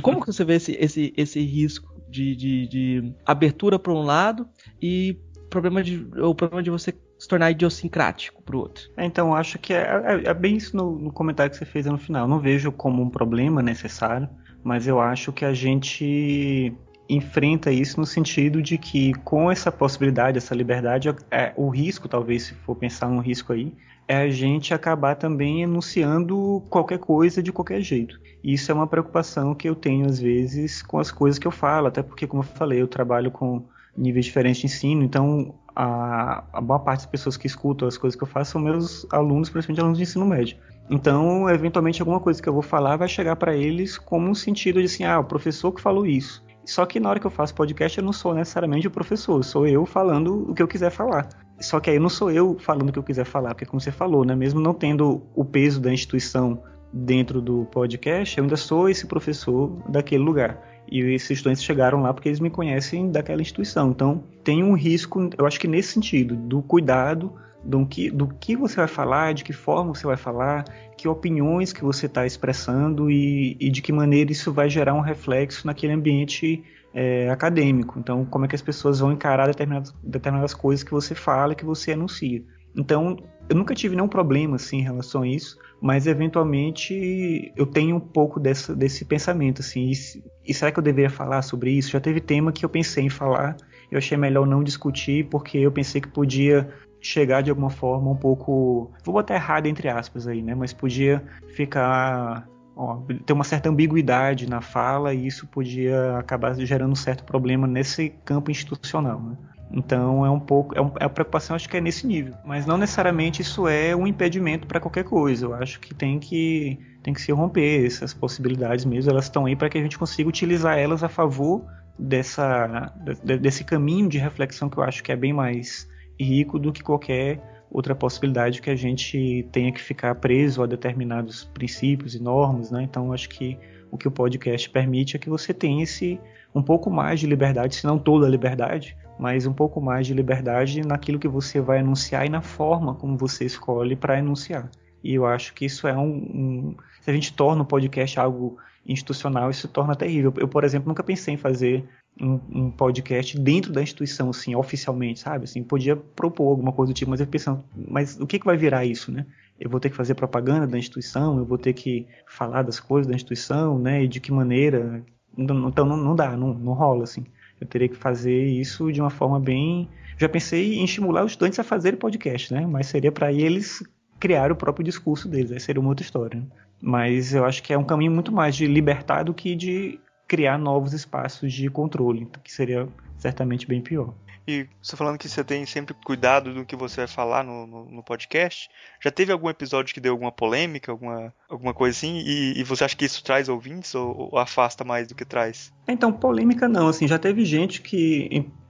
[0.00, 4.48] como que você vê esse, esse, esse risco de, de, de abertura para um lado
[4.80, 5.18] e
[5.50, 8.90] problema de, o problema de você se tornar idiosincrático para o outro.
[8.96, 11.86] É, então, acho que é, é, é bem isso no, no, comentário que você fez
[11.86, 12.28] no final.
[12.28, 14.28] Não vejo como um problema necessário,
[14.62, 16.74] mas eu acho que a gente
[17.08, 22.44] enfrenta isso no sentido de que com essa possibilidade, essa liberdade, é, o risco, talvez,
[22.44, 23.72] se for pensar um risco aí,
[24.08, 28.20] é a gente acabar também enunciando qualquer coisa de qualquer jeito.
[28.42, 31.88] Isso é uma preocupação que eu tenho às vezes com as coisas que eu falo,
[31.88, 33.64] até porque, como eu falei, eu trabalho com
[33.96, 38.16] níveis diferentes de ensino, então a, a boa parte das pessoas que escutam as coisas
[38.16, 40.56] que eu faço são meus alunos, principalmente alunos de ensino médio.
[40.88, 44.80] Então, eventualmente, alguma coisa que eu vou falar vai chegar para eles como um sentido
[44.80, 46.42] de assim, ah, o professor que falou isso.
[46.64, 49.66] Só que na hora que eu faço podcast, eu não sou necessariamente o professor, sou
[49.66, 51.28] eu falando o que eu quiser falar.
[51.60, 53.92] Só que aí não sou eu falando o que eu quiser falar, porque como você
[53.92, 56.62] falou, né, mesmo não tendo o peso da instituição
[56.92, 60.60] dentro do podcast, eu ainda sou esse professor daquele lugar.
[60.90, 63.90] E esses estudantes chegaram lá porque eles me conhecem daquela instituição.
[63.90, 67.32] Então, tem um risco, eu acho que nesse sentido, do cuidado
[67.66, 70.64] do que, do que você vai falar, de que forma você vai falar,
[70.96, 75.00] que opiniões que você está expressando e, e, de que maneira isso vai gerar um
[75.00, 76.62] reflexo naquele ambiente
[76.94, 77.98] é, acadêmico.
[77.98, 81.64] Então, como é que as pessoas vão encarar determinadas, determinadas coisas que você fala, que
[81.64, 82.42] você anuncia.
[82.76, 83.16] Então,
[83.48, 88.00] eu nunca tive nenhum problema assim em relação a isso, mas eventualmente eu tenho um
[88.00, 89.90] pouco dessa, desse pensamento assim.
[89.90, 91.90] E, e, será que eu deveria falar sobre isso?
[91.90, 93.56] Já teve tema que eu pensei em falar,
[93.90, 96.68] eu achei melhor não discutir porque eu pensei que podia
[97.00, 100.54] chegar de alguma forma um pouco, vou botar errado entre aspas aí, né?
[100.54, 101.22] Mas podia
[101.54, 107.24] ficar ó, ter uma certa ambiguidade na fala e isso podia acabar gerando um certo
[107.24, 109.20] problema nesse campo institucional.
[109.20, 109.36] Né?
[109.70, 112.66] Então é um pouco, é, um, é a preocupação acho que é nesse nível, mas
[112.66, 115.46] não necessariamente isso é um impedimento para qualquer coisa.
[115.46, 119.10] Eu acho que tem que tem que se romper essas possibilidades mesmo.
[119.10, 121.64] Elas estão aí para que a gente consiga utilizar elas a favor
[121.98, 122.92] dessa
[123.24, 125.88] de, desse caminho de reflexão que eu acho que é bem mais
[126.18, 127.40] rico do que qualquer
[127.70, 132.82] outra possibilidade que a gente tenha que ficar preso a determinados princípios e normas, né?
[132.82, 133.58] Então acho que
[133.90, 136.18] o que o podcast permite é que você tenha esse
[136.54, 140.14] um pouco mais de liberdade, se não toda a liberdade, mas um pouco mais de
[140.14, 144.70] liberdade naquilo que você vai anunciar e na forma como você escolhe para anunciar.
[145.02, 148.58] E eu acho que isso é um, um, Se a gente torna o podcast algo
[148.84, 150.32] institucional, isso se torna terrível.
[150.36, 151.88] Eu, por exemplo, nunca pensei em fazer
[152.20, 155.44] um, um, podcast dentro da instituição, assim, oficialmente, sabe?
[155.44, 158.56] Assim, podia propor alguma coisa do tipo, mas eu pensando, mas o que, que vai
[158.56, 159.26] virar isso, né?
[159.58, 163.06] Eu vou ter que fazer propaganda da instituição, eu vou ter que falar das coisas
[163.06, 164.04] da instituição, né?
[164.04, 165.04] E de que maneira.
[165.36, 167.24] Então não, não dá, não, não rola, assim.
[167.60, 169.88] Eu teria que fazer isso de uma forma bem.
[170.18, 172.66] Já pensei em estimular os estudantes a fazerem podcast, né?
[172.66, 173.82] Mas seria para eles
[174.18, 176.42] criar o próprio discurso deles, aí seria uma outra história.
[176.80, 180.58] Mas eu acho que é um caminho muito mais de libertar do que de criar
[180.58, 182.88] novos espaços de controle, que seria
[183.18, 184.14] certamente bem pior.
[184.46, 187.84] E você falando que você tem sempre cuidado do que você vai falar no, no,
[187.90, 188.68] no, podcast,
[189.02, 192.18] já teve algum episódio que deu alguma polêmica, alguma, alguma coisa assim?
[192.18, 195.72] E, e você acha que isso traz ouvintes ou, ou, afasta mais do que traz?
[195.88, 198.28] Então, polêmica não, assim, já teve gente que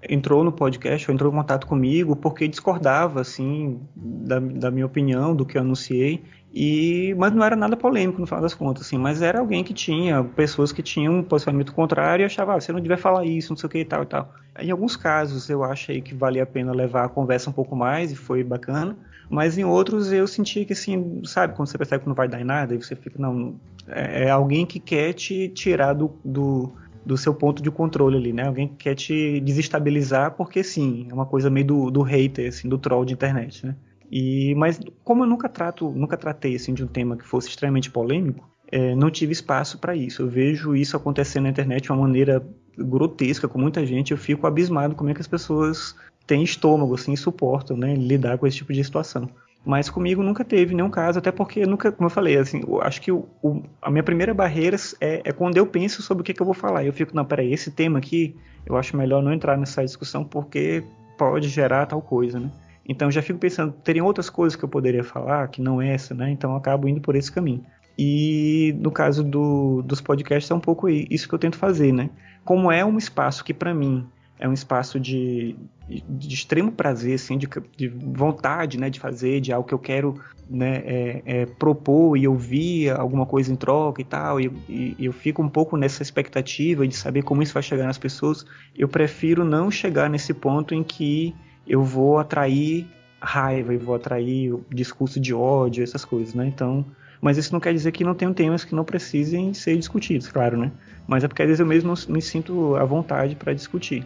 [0.08, 5.34] entrou no podcast ou entrou em contato comigo porque discordava, assim, da, da minha opinião,
[5.34, 6.22] do que eu anunciei.
[6.58, 9.74] E, mas não era nada polêmico no final das contas, assim, mas era alguém que
[9.74, 13.52] tinha, pessoas que tinham um posicionamento contrário e achava, ah, você não devia falar isso,
[13.52, 14.34] não sei o que e tal e tal.
[14.58, 18.10] Em alguns casos eu achei que valia a pena levar a conversa um pouco mais
[18.10, 18.96] e foi bacana,
[19.28, 22.40] mas em outros eu senti que, assim, sabe, quando você percebe que não vai dar
[22.40, 26.72] em nada e você fica, não, é, é alguém que quer te tirar do, do,
[27.06, 28.46] do, seu ponto de controle ali, né?
[28.46, 32.68] Alguém que quer te desestabilizar porque, sim, é uma coisa meio do, do hater, assim,
[32.68, 33.76] do troll de internet, né?
[34.10, 37.90] E, mas como eu nunca trato, nunca tratei assim de um tema que fosse extremamente
[37.90, 40.22] polêmico, é, não tive espaço para isso.
[40.22, 42.44] Eu vejo isso acontecendo na internet de uma maneira
[42.76, 44.12] grotesca com muita gente.
[44.12, 45.94] Eu fico abismado como é que as pessoas
[46.26, 49.28] têm estômago assim, suportam, né, lidar com esse tipo de situação.
[49.66, 53.00] Mas comigo nunca teve nenhum caso, até porque nunca, como eu falei, assim, eu acho
[53.02, 56.32] que o, o, a minha primeira barreira é, é, quando eu penso sobre o que,
[56.32, 56.84] que eu vou falar.
[56.84, 60.84] Eu fico, não, peraí, esse tema aqui, eu acho melhor não entrar nessa discussão porque
[61.18, 62.48] pode gerar tal coisa, né?
[62.88, 66.30] Então já fico pensando, teriam outras coisas que eu poderia falar que não essa, né?
[66.30, 67.64] Então eu acabo indo por esse caminho.
[67.98, 72.08] E no caso do, dos podcasts é um pouco isso que eu tento fazer, né?
[72.44, 74.06] Como é um espaço que para mim
[74.38, 75.56] é um espaço de,
[75.88, 80.20] de extremo prazer, assim, de, de, vontade, né, de fazer, de algo que eu quero,
[80.48, 85.12] né, é, é, propor e ouvir alguma coisa em troca e tal, e, e, eu
[85.12, 88.44] fico um pouco nessa expectativa de saber como isso vai chegar nas pessoas.
[88.76, 91.34] Eu prefiro não chegar nesse ponto em que
[91.66, 92.86] eu vou atrair
[93.20, 96.46] raiva e vou atrair discurso de ódio, essas coisas, né?
[96.46, 96.84] Então,
[97.20, 100.56] mas isso não quer dizer que não tenham temas que não precisem ser discutidos, claro,
[100.56, 100.70] né?
[101.08, 104.04] Mas é porque às vezes eu mesmo me sinto à vontade para discutir.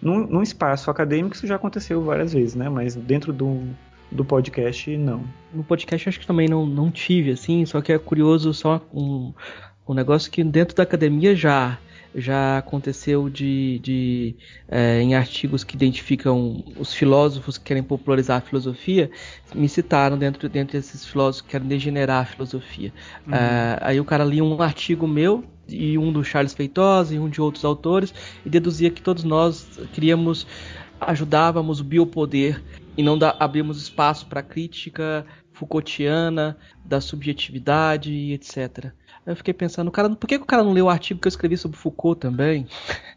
[0.00, 2.68] Num, num, espaço acadêmico isso já aconteceu várias vezes, né?
[2.68, 3.62] Mas dentro do,
[4.10, 5.24] do podcast, não.
[5.52, 9.32] No podcast acho que também não, não tive, assim, só que é curioso só um,
[9.88, 11.78] um negócio que dentro da academia já
[12.14, 14.36] já aconteceu de, de
[14.68, 19.10] é, em artigos que identificam os filósofos que querem popularizar a filosofia,
[19.54, 22.92] me citaram dentro, dentro desses filósofos que querem degenerar a filosofia.
[23.26, 23.34] Uhum.
[23.34, 27.28] É, aí o cara lia um artigo meu e um do Charles Feitosa e um
[27.28, 30.46] de outros autores e deduzia que todos nós queríamos
[31.00, 32.62] ajudávamos o biopoder
[32.96, 38.92] e não da, abrimos espaço para crítica Foucaultiana da subjetividade e etc.
[39.28, 41.30] Eu fiquei pensando, cara, por que, que o cara não leu o artigo que eu
[41.30, 42.66] escrevi sobre Foucault também?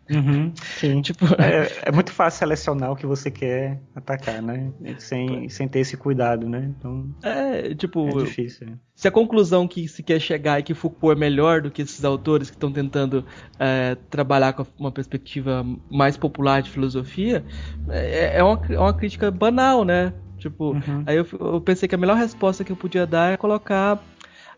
[0.09, 0.99] Uhum, sim.
[1.01, 1.23] tipo...
[1.41, 4.73] É, é, muito fácil selecionar o que você quer atacar, né?
[4.97, 6.69] Sem, sem ter esse cuidado, né?
[6.77, 7.09] Então.
[7.23, 8.09] É, tipo.
[8.09, 8.67] É difícil.
[8.67, 8.73] É.
[8.93, 12.03] Se a conclusão que se quer chegar é que Foucault é melhor do que esses
[12.03, 13.25] autores que estão tentando
[13.57, 17.45] é, trabalhar com uma perspectiva mais popular de filosofia,
[17.87, 20.13] é, é, uma, é uma crítica banal, né?
[20.37, 21.03] Tipo, uhum.
[21.05, 24.03] aí eu, eu, pensei que a melhor resposta que eu podia dar é colocar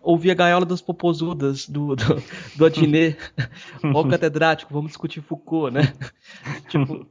[0.04, 2.24] ouvir a gaiola das popozudas do, do,
[2.56, 3.18] do Adnet,
[3.82, 5.94] o catedrático, vamos discutir Foucault, né?
[6.68, 7.08] tipo,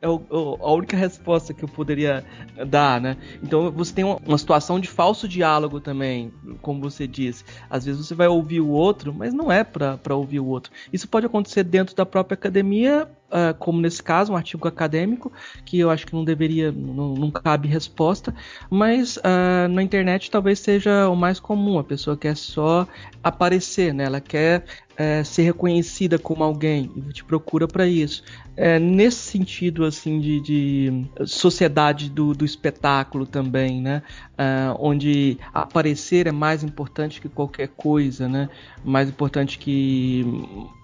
[0.00, 0.22] é o,
[0.60, 2.24] a única resposta que eu poderia
[2.66, 3.16] dar, né?
[3.42, 7.44] Então você tem uma, uma, situação de falso diálogo também, como você disse.
[7.68, 10.72] Às vezes você vai ouvir o outro, mas não é para ouvir o outro.
[10.92, 15.32] Isso pode acontecer dentro da própria academia, uh, como nesse caso, um artigo acadêmico,
[15.64, 18.34] que eu acho que não deveria, não, não cabe resposta,
[18.70, 21.78] mas uh, na internet talvez seja o mais comum.
[21.78, 22.86] A pessoa quer só
[23.22, 24.04] aparecer, né?
[24.04, 24.64] Ela quer
[24.96, 28.22] é, ser reconhecida como alguém e te procura para isso.
[28.56, 34.02] É, nesse sentido assim de, de sociedade do, do, espetáculo também, né?
[34.38, 38.48] É, onde aparecer é mais importante que qualquer coisa, né?
[38.82, 40.24] Mais importante que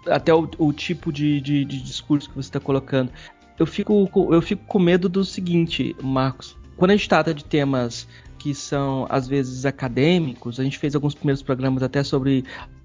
[0.06, 3.10] até o, o tipo de, de, de discurso que você está colocando.
[3.58, 6.56] Eu fico, eu fico com medo do seguinte, Marcos.
[6.76, 8.06] Quando a gente trata de temas
[8.42, 10.58] que são às vezes acadêmicos.
[10.58, 12.44] A gente fez alguns primeiros programas até sobre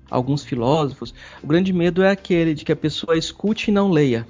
[0.10, 4.28] alguns filósofos, o grande medo é aquele de que a pessoa escute e não leia,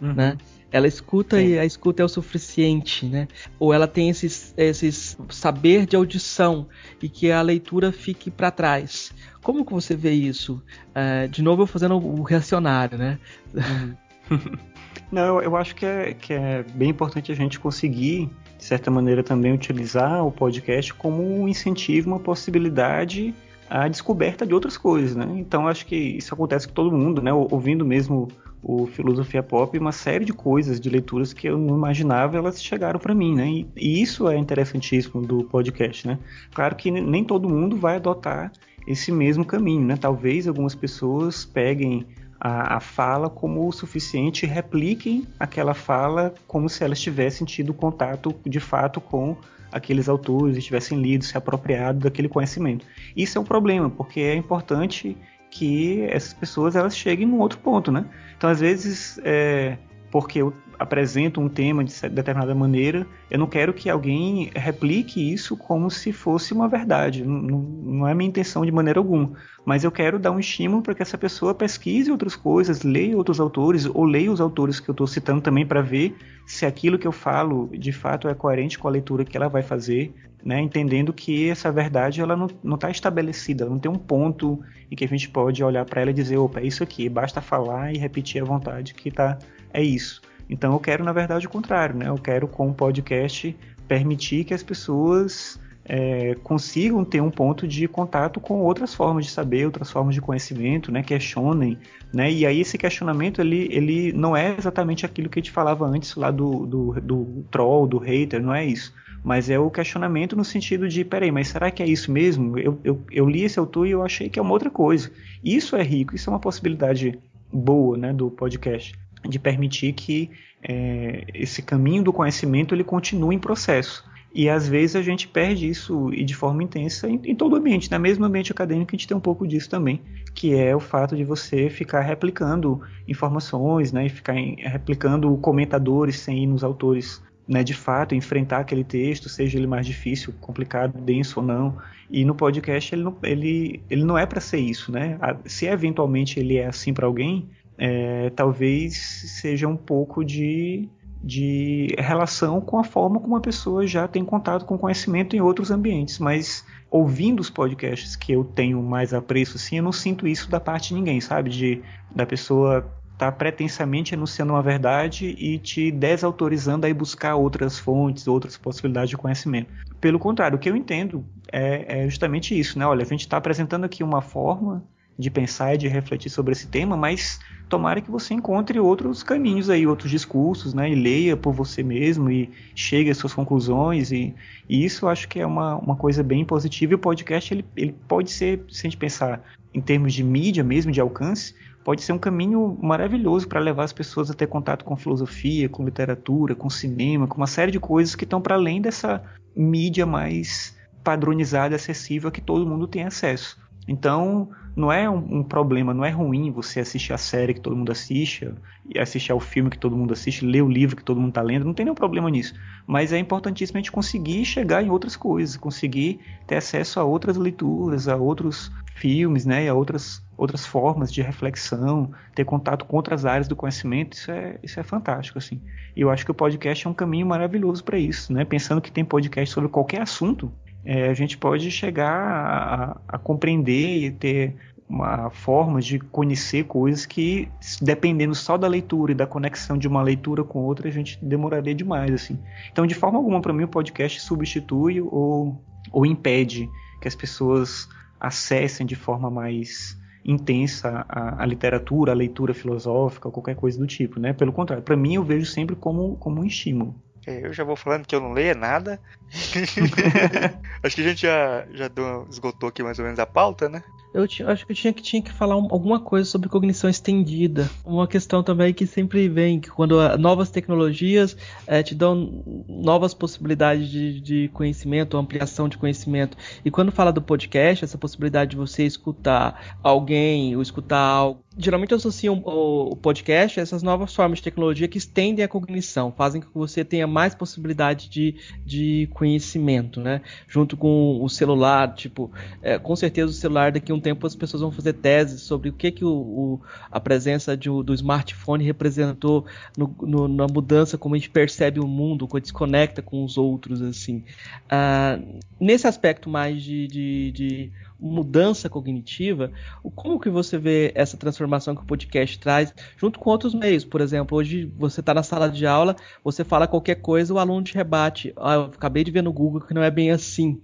[0.00, 0.14] uhum.
[0.14, 0.36] né?
[0.72, 3.28] Ela escuta e a escuta é o suficiente, né?
[3.58, 6.66] Ou ela tem esses, esses saber de audição
[7.02, 9.12] e que a leitura fique para trás.
[9.42, 10.62] Como que você vê isso?
[10.94, 13.18] É, de novo, eu fazendo o reacionário, né?
[13.54, 13.96] Uhum.
[15.12, 19.22] Não, eu acho que é, que é bem importante a gente conseguir, de certa maneira,
[19.22, 23.34] também utilizar o podcast como um incentivo, uma possibilidade
[23.72, 25.26] à descoberta de outras coisas, né?
[25.38, 27.32] Então acho que isso acontece com todo mundo, né?
[27.32, 28.28] Ouvindo mesmo
[28.62, 33.00] o Filosofia Pop, uma série de coisas, de leituras que eu não imaginava, elas chegaram
[33.00, 33.48] para mim, né?
[33.48, 36.18] E, e, isso é interessantíssimo do podcast, né?
[36.54, 38.52] Claro que nem todo mundo vai adotar
[38.86, 39.96] esse mesmo caminho, né?
[39.96, 42.06] Talvez algumas pessoas peguem
[42.38, 47.72] a, a fala como o suficiente e repliquem aquela fala como se elas tivessem tido
[47.72, 49.34] contato de fato com
[49.72, 52.86] aqueles autores, tivessem lido, se apropriado daquele conhecimento.
[53.16, 55.16] Isso é um problema, porque é importante
[55.50, 58.04] que essas pessoas elas cheguem num outro ponto, né?
[58.36, 59.76] Então, às vezes, é,
[60.10, 60.40] porque
[60.82, 66.12] apresento um tema de determinada maneira, eu não quero que alguém replique isso como se
[66.12, 67.24] fosse uma verdade.
[67.24, 69.32] Não, não é minha intenção de maneira alguma.
[69.64, 73.38] Mas eu quero dar um estímulo para que essa pessoa pesquise outras coisas, leia outros
[73.38, 77.06] autores, ou leia os autores que eu estou citando também para ver se aquilo que
[77.06, 80.12] eu falo de fato é coerente com a leitura que ela vai fazer,
[80.44, 80.60] né?
[80.60, 84.60] entendendo que essa verdade ela não está estabelecida, não tem um ponto
[84.90, 87.40] em que a gente pode olhar para ela e dizer, opa, é isso aqui, basta
[87.40, 89.38] falar e repetir à vontade que tá,
[89.72, 90.20] é isso.
[90.48, 92.08] Então eu quero, na verdade, o contrário, né?
[92.08, 93.56] Eu quero, com o podcast,
[93.88, 99.30] permitir que as pessoas é, consigam ter um ponto de contato com outras formas de
[99.30, 101.02] saber, outras formas de conhecimento, né?
[101.02, 101.78] Questionem,
[102.12, 102.30] né?
[102.30, 106.14] E aí esse questionamento, ele, ele não é exatamente aquilo que a gente falava antes
[106.14, 108.94] lá do, do, do troll, do hater, não é isso.
[109.24, 112.58] Mas é o questionamento no sentido de, peraí, mas será que é isso mesmo?
[112.58, 115.10] Eu, eu, eu li esse autor e eu achei que é uma outra coisa.
[115.44, 117.18] Isso é rico, isso é uma possibilidade
[117.52, 118.94] boa, né, do podcast
[119.28, 120.30] de permitir que
[120.62, 124.04] é, esse caminho do conhecimento ele continue em processo.
[124.34, 127.56] E às vezes a gente perde isso e de forma intensa em, em todo o
[127.56, 130.00] ambiente, no mesmo ambiente acadêmico a gente tem um pouco disso também,
[130.34, 136.18] que é o fato de você ficar replicando informações, né, e ficar em, replicando comentadores
[136.18, 140.98] sem ir nos autores né, de fato, enfrentar aquele texto, seja ele mais difícil, complicado,
[140.98, 141.76] denso ou não.
[142.10, 145.18] E no podcast ele não, ele, ele não é para ser isso, né?
[145.44, 147.48] Se eventualmente ele é assim para alguém,
[147.84, 148.96] é, talvez
[149.40, 150.88] seja um pouco de,
[151.20, 155.72] de relação com a forma como a pessoa já tem contato com conhecimento em outros
[155.72, 160.48] ambientes, mas ouvindo os podcasts que eu tenho mais apreço, assim, eu não sinto isso
[160.48, 161.50] da parte de ninguém, sabe?
[161.50, 161.82] De
[162.14, 168.28] da pessoa tá pretensamente anunciando uma verdade e te desautorizando a ir buscar outras fontes,
[168.28, 169.72] outras possibilidades de conhecimento.
[170.00, 172.86] Pelo contrário, o que eu entendo é, é justamente isso, né?
[172.86, 174.84] Olha, a gente está apresentando aqui uma forma
[175.22, 179.70] de pensar e de refletir sobre esse tema, mas tomara que você encontre outros caminhos
[179.70, 180.90] aí, outros discursos, né?
[180.90, 184.12] E leia por você mesmo e chegue às suas conclusões.
[184.12, 184.34] E,
[184.68, 186.92] e isso eu acho que é uma, uma coisa bem positiva.
[186.92, 189.42] E o podcast ele, ele pode ser, se a gente pensar
[189.72, 193.92] em termos de mídia mesmo, de alcance, pode ser um caminho maravilhoso para levar as
[193.92, 198.14] pessoas a ter contato com filosofia, com literatura, com cinema, com uma série de coisas
[198.14, 199.22] que estão para além dessa
[199.56, 203.58] mídia mais padronizada, acessível a que todo mundo tem acesso.
[203.86, 207.76] Então, não é um, um, problema, não é ruim você assistir a série que todo
[207.76, 208.52] mundo assiste,
[208.88, 211.42] e assistir ao filme que todo mundo assiste, ler o livro que todo mundo está
[211.42, 212.54] lendo, não tem nenhum problema nisso.
[212.86, 217.36] Mas é importantíssimo a gente conseguir chegar em outras coisas, conseguir ter acesso a outras
[217.36, 223.24] leituras, a outros filmes, né, a outras, outras formas de reflexão, ter contato com outras
[223.24, 225.60] áreas do conhecimento, isso é, isso é fantástico, assim.
[225.96, 228.44] E eu acho que o podcast é um caminho maravilhoso para isso, né?
[228.44, 230.52] Pensando que tem podcast sobre qualquer assunto,
[230.84, 234.56] é, a gente pode chegar a, a, compreender e ter
[234.88, 237.48] uma forma de conhecer coisas que,
[237.80, 241.74] dependendo só da leitura e da conexão de uma leitura com outra, a gente demoraria
[241.74, 242.38] demais, assim.
[242.70, 246.68] Então, de forma alguma, para mim, o podcast substitui ou, ou impede
[247.00, 247.88] que as pessoas
[248.20, 254.20] acessem de forma mais intensa a, a, literatura, a leitura filosófica, qualquer coisa do tipo,
[254.20, 254.32] né?
[254.32, 256.94] Pelo contrário, para mim eu vejo sempre como, como um estímulo.
[257.26, 259.00] É, eu já vou falando que eu não leio nada.
[260.82, 261.90] acho que a gente já, já
[262.28, 263.82] esgotou aqui mais ou menos a pauta, né?
[264.14, 267.70] Eu acho que eu tinha que, tinha que falar um, alguma coisa sobre cognição estendida.
[267.82, 271.34] Uma questão também que sempre vem, que quando novas tecnologias
[271.66, 276.36] é, te dão novas possibilidades de, de, conhecimento, ampliação de conhecimento.
[276.62, 281.94] E quando fala do podcast, essa possibilidade de você escutar alguém ou escutar algo geralmente
[281.94, 286.48] associam o, podcast a essas novas formas de tecnologia que estendem a cognição, fazem com
[286.48, 290.22] que você tenha mais possibilidade de, de conhecimento, né?
[290.48, 292.30] Junto com o celular, tipo,
[292.62, 295.68] é, com certeza o celular daqui a um tempo as pessoas vão fazer teses sobre
[295.68, 299.44] o que que o, o a presença de, do smartphone representou
[299.76, 303.82] no, no, na mudança como a gente percebe o mundo, como desconecta com os outros,
[303.82, 304.24] assim.
[304.68, 305.18] Ah,
[305.60, 307.72] nesse aspecto mais de, de, de
[308.02, 309.52] mudança cognitiva,
[309.94, 313.84] como que você vê essa transformação que o podcast traz, junto com outros meios?
[313.84, 315.94] Por exemplo, hoje você está na sala de aula,
[316.24, 318.32] você fala qualquer coisa, o aluno te rebate.
[318.36, 320.60] Ah, eu acabei de ver no Google que não é bem assim.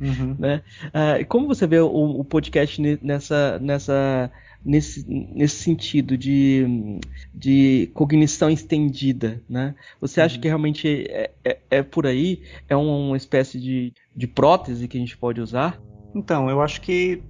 [0.00, 0.34] Uhum.
[0.38, 0.62] Né?
[0.94, 4.30] Ah, como você vê o, o podcast nessa, nessa,
[4.64, 6.98] nesse, nesse sentido de,
[7.34, 9.42] de cognição estendida?
[9.48, 9.74] Né?
[10.00, 10.40] Você acha uhum.
[10.40, 12.42] que realmente é, é, é, por aí?
[12.66, 15.78] É uma espécie de, de prótese que a gente pode usar?
[16.14, 17.22] Então, eu acho que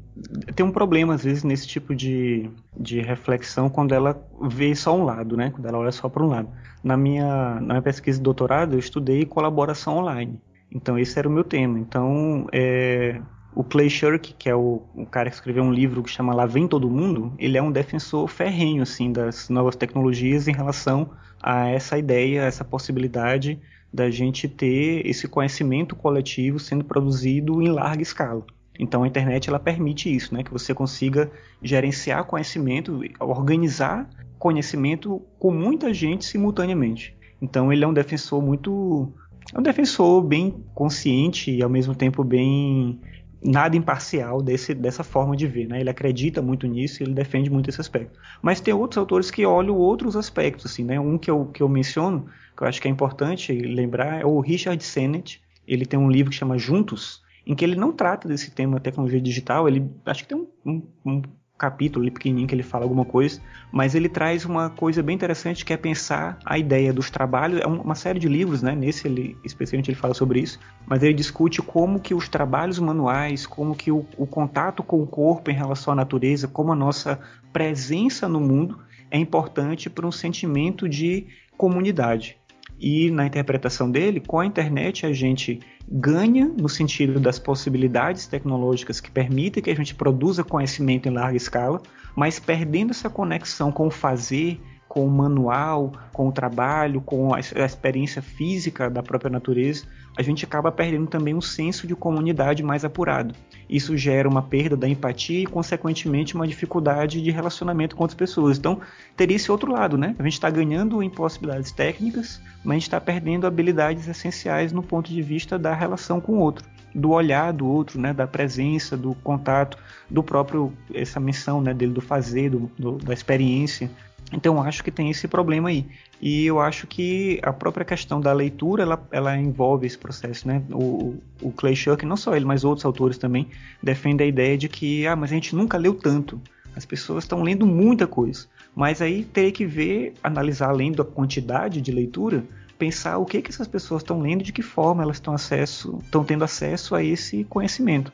[0.54, 5.04] tem um problema, às vezes, nesse tipo de, de reflexão quando ela vê só um
[5.04, 5.50] lado, né?
[5.50, 6.48] Quando ela olha só para um lado.
[6.82, 10.40] Na minha, na minha pesquisa de doutorado, eu estudei colaboração online.
[10.70, 11.78] Então, esse era o meu tema.
[11.78, 13.20] Então, é,
[13.54, 16.46] o Clay Shirk, que é o, o, cara que escreveu um livro que chama Lá
[16.46, 21.10] Vem Todo Mundo, ele é um defensor ferrenho, assim, das novas tecnologias em relação
[21.42, 23.58] a essa ideia, essa possibilidade
[23.92, 28.44] da gente ter esse conhecimento coletivo sendo produzido em larga escala.
[28.78, 30.42] Então a internet ela permite isso, né?
[30.42, 31.30] Que você consiga
[31.62, 34.08] gerenciar conhecimento, organizar
[34.38, 37.16] conhecimento com muita gente simultaneamente.
[37.42, 39.12] Então ele é um defensor muito,
[39.52, 43.00] é um defensor bem consciente e ao mesmo tempo bem
[43.42, 45.80] nada imparcial desse, dessa forma de ver, né?
[45.80, 48.18] Ele acredita muito nisso, ele defende muito esse aspecto.
[48.42, 50.98] Mas tem outros autores que olham outros aspectos, assim, né?
[50.98, 52.26] Um que eu, que eu menciono,
[52.56, 55.40] que eu acho que é importante lembrar, é o Richard Sennett.
[55.66, 59.20] Ele tem um livro que chama Juntos, em que ele não trata desse tema tecnologia
[59.20, 61.22] digital, ele acho que tem um, um, um
[61.56, 63.40] capítulo ali pequenininho que ele fala alguma coisa,
[63.72, 67.66] mas ele traz uma coisa bem interessante que é pensar a ideia dos trabalhos, é
[67.66, 68.76] uma série de livros, né?
[68.76, 73.46] Nesse ele especialmente ele fala sobre isso, mas ele discute como que os trabalhos manuais,
[73.46, 77.18] como que o, o contato com o corpo em relação à natureza, como a nossa
[77.52, 78.78] presença no mundo
[79.10, 81.26] é importante para um sentimento de
[81.56, 82.37] comunidade.
[82.80, 85.60] E na interpretação dele, com a internet a gente
[85.90, 91.36] ganha no sentido das possibilidades tecnológicas que permitem que a gente produza conhecimento em larga
[91.36, 91.82] escala,
[92.14, 97.40] mas perdendo essa conexão com o fazer, com o manual, com o trabalho, com a
[97.40, 99.84] experiência física da própria natureza,
[100.16, 103.34] a gente acaba perdendo também um senso de comunidade mais apurado.
[103.68, 108.58] Isso gera uma perda da empatia e, consequentemente, uma dificuldade de relacionamento com outras pessoas.
[108.58, 108.80] Então,
[109.16, 110.16] teria esse outro lado, né?
[110.18, 114.82] A gente está ganhando em possibilidades técnicas, mas a gente está perdendo habilidades essenciais no
[114.82, 116.64] ponto de vista da relação com o outro,
[116.94, 118.12] do olhar do outro, né?
[118.12, 119.78] Da presença, do contato,
[120.08, 121.72] do próprio essa missão, né?
[121.74, 123.90] Dele do fazer, do, do da experiência.
[124.32, 125.86] Então acho que tem esse problema aí.
[126.20, 130.62] E eu acho que a própria questão da leitura, ela, ela envolve esse processo, né?
[130.70, 133.48] O, o Clay Shuck, não só ele, mas outros autores também,
[133.82, 136.40] defendem a ideia de que, ah, mas a gente nunca leu tanto.
[136.76, 138.46] As pessoas estão lendo muita coisa.
[138.74, 142.44] Mas aí teria que ver, analisar além da quantidade de leitura,
[142.78, 146.44] pensar o que, que essas pessoas estão lendo, de que forma elas estão acesso, tendo
[146.44, 148.12] acesso a esse conhecimento.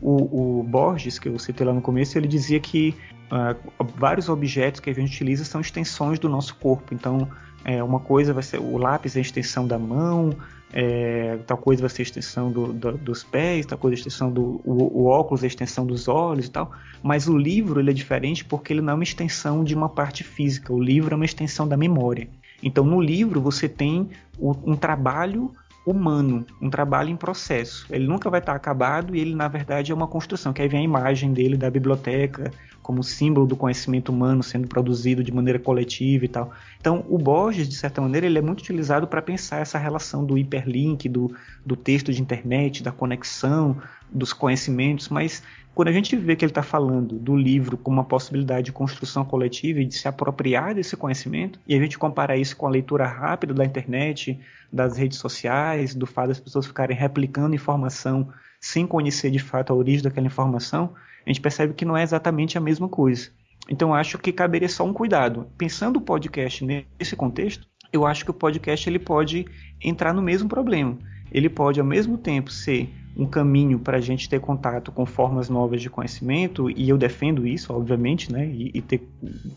[0.00, 2.94] O, o, Borges, que eu citei lá no começo, ele dizia que
[3.32, 6.92] uh, vários objetos que a gente utiliza são extensões do nosso corpo.
[6.92, 7.28] Então,
[7.64, 10.36] é, uma coisa vai ser o lápis é a extensão da mão,
[10.70, 14.00] é, tal coisa vai ser a extensão do, do, dos pés, tal coisa é a
[14.00, 16.70] extensão do o, o, óculos é a extensão dos olhos e tal.
[17.02, 20.22] Mas o livro ele é diferente porque ele não é uma extensão de uma parte
[20.22, 20.72] física.
[20.72, 22.28] O livro é uma extensão da memória.
[22.62, 25.52] Então, no livro você tem um trabalho
[25.86, 27.86] humano, um trabalho em processo.
[27.90, 30.52] Ele nunca vai estar acabado e ele, na verdade, é uma construção.
[30.52, 32.50] Que aí vem a imagem dele da biblioteca,
[32.84, 36.52] como símbolo do conhecimento humano sendo produzido de maneira coletiva e tal.
[36.78, 40.36] Então, o Borges, de certa maneira, ele é muito utilizado para pensar essa relação do
[40.36, 43.80] hiperlink, do, do texto de internet, da conexão,
[44.12, 45.42] dos conhecimentos, mas
[45.74, 49.24] quando a gente vê que ele está falando do livro como uma possibilidade de construção
[49.24, 53.06] coletiva e de se apropriar desse conhecimento, e a gente compara isso com a leitura
[53.06, 54.38] rápida da internet,
[54.70, 58.28] das redes sociais, do fato das pessoas ficarem replicando informação
[58.60, 60.94] sem conhecer de fato a origem daquela informação,
[61.26, 63.30] a gente percebe que não é exatamente a mesma coisa.
[63.68, 65.46] Então acho que caberia só um cuidado.
[65.56, 69.46] Pensando o podcast nesse contexto, eu acho que o podcast ele pode
[69.82, 70.98] entrar no mesmo problema.
[71.32, 75.48] Ele pode ao mesmo tempo ser um caminho para a gente ter contato com formas
[75.48, 79.08] novas de conhecimento, e eu defendo isso, obviamente, né, e, e ter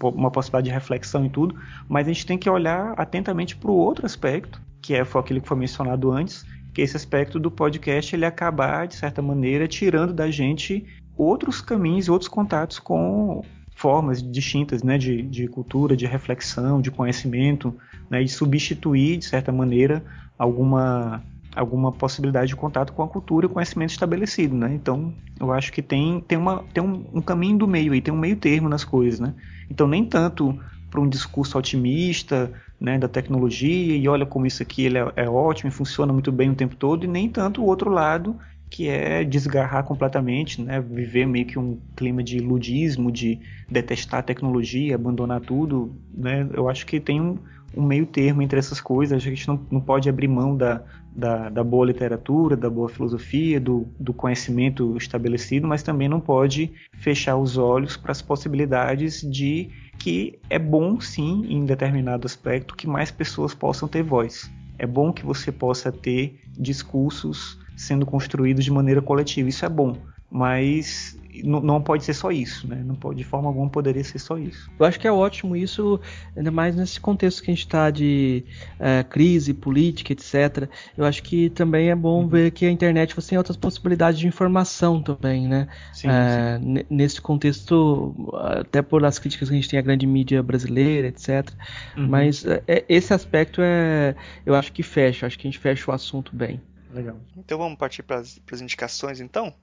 [0.02, 1.56] uma possibilidade de reflexão e tudo,
[1.90, 5.42] mas a gente tem que olhar atentamente para o outro aspecto, que é foi aquele
[5.42, 9.68] que foi mencionado antes, que é esse aspecto do podcast ele acabar, de certa maneira,
[9.68, 10.86] tirando da gente
[11.18, 13.44] outros caminhos e outros contatos com
[13.76, 17.74] formas distintas né, de, de cultura, de reflexão, de conhecimento,
[18.10, 20.04] né, e substituir, de certa maneira,
[20.38, 21.24] alguma,
[21.56, 24.56] alguma possibilidade de contato com a cultura e o conhecimento estabelecido.
[24.56, 24.74] Né?
[24.74, 28.14] Então, eu acho que tem, tem, uma, tem um, um caminho do meio aí, tem
[28.14, 29.20] um meio termo nas coisas.
[29.20, 29.34] Né?
[29.70, 30.58] Então, nem tanto
[30.90, 35.30] para um discurso otimista né, da tecnologia e olha como isso aqui ele é, é
[35.30, 38.38] ótimo e funciona muito bem o tempo todo, e nem tanto o outro lado
[38.70, 40.82] que é desgarrar completamente, né?
[40.82, 43.40] Viver meio que um clima de ludismo, de
[43.70, 46.48] detestar a tecnologia, abandonar tudo, né?
[46.54, 47.38] Eu acho que tem um,
[47.76, 49.16] um meio termo entre essas coisas.
[49.16, 50.84] A gente não, não pode abrir mão da,
[51.16, 56.72] da, da, boa literatura, da boa filosofia, do, do conhecimento estabelecido, mas também não pode
[56.94, 62.86] fechar os olhos para as possibilidades de que é bom, sim, em determinado aspecto, que
[62.86, 64.52] mais pessoas possam ter voz.
[64.78, 69.48] É bom que você possa ter discursos sendo construídos de maneira coletiva.
[69.48, 69.96] Isso é bom,
[70.30, 72.82] mas não pode ser só isso, né?
[72.84, 74.72] Não pode, de forma alguma poderia ser só isso.
[74.80, 76.00] Eu acho que é ótimo isso,
[76.36, 78.44] ainda mais nesse contexto que a gente está de
[78.80, 80.68] é, crise política, etc.
[80.98, 82.28] Eu acho que também é bom uhum.
[82.28, 85.68] ver que a internet você tem outras possibilidades de informação também, né?
[85.94, 86.86] Sim, é, sim.
[86.90, 91.50] Nesse contexto, até por as críticas que a gente tem à grande mídia brasileira, etc.
[91.96, 92.08] Uhum.
[92.08, 94.16] Mas é, esse aspecto é,
[94.46, 96.60] eu acho que fecha, acho que a gente fecha o assunto bem.
[96.94, 97.20] Legal.
[97.36, 99.54] Então vamos partir para as indicações então?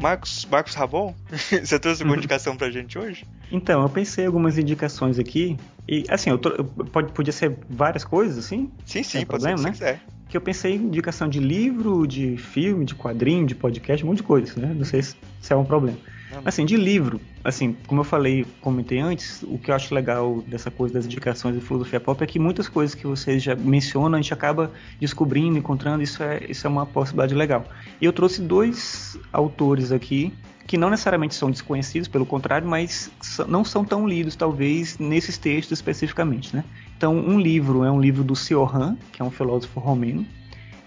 [0.00, 3.26] Marcos, Marcos Rabon, você trouxe alguma indicação pra gente hoje?
[3.52, 5.58] Então, eu pensei algumas indicações aqui.
[5.86, 8.70] E, assim, eu, tô, eu pode, podia ser várias coisas, assim?
[8.86, 9.70] Sim, sim, pode problema, ser né?
[9.72, 10.00] quiser.
[10.28, 14.18] Que eu pensei em indicação de livro, de filme, de quadrinho, de podcast, um monte
[14.18, 14.72] de coisas, né?
[14.74, 15.98] Não sei se, se é um problema.
[16.44, 20.70] Assim, de livro, assim, como eu falei, comentei antes, o que eu acho legal dessa
[20.70, 24.22] coisa das indicações de filosofia pop é que muitas coisas que vocês já mencionam, a
[24.22, 24.70] gente acaba
[25.00, 27.64] descobrindo, encontrando, isso é, isso é uma possibilidade legal.
[28.00, 30.32] E eu trouxe dois autores aqui
[30.66, 33.10] que não necessariamente são desconhecidos, pelo contrário, mas
[33.48, 36.62] não são tão lidos, talvez, nesses textos especificamente, né?
[36.96, 40.24] Então, um livro é um livro do Sioran, que é um filósofo romeno,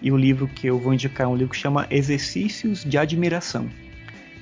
[0.01, 3.69] e o livro que eu vou indicar é um livro que chama Exercícios de Admiração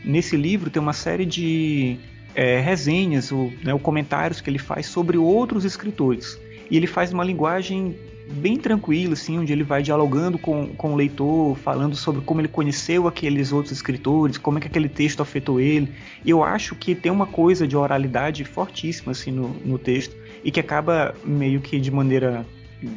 [0.03, 1.97] nesse livro tem uma série de
[2.35, 6.39] é, resenhas ou, né, ou comentários que ele faz sobre outros escritores.
[6.69, 7.95] E ele faz uma linguagem
[8.31, 12.47] bem tranquila, assim, onde ele vai dialogando com, com o leitor, falando sobre como ele
[12.47, 15.91] conheceu aqueles outros escritores, como é que aquele texto afetou ele.
[16.23, 20.51] E eu acho que tem uma coisa de oralidade fortíssima assim no, no texto e
[20.51, 22.45] que acaba meio que de maneira,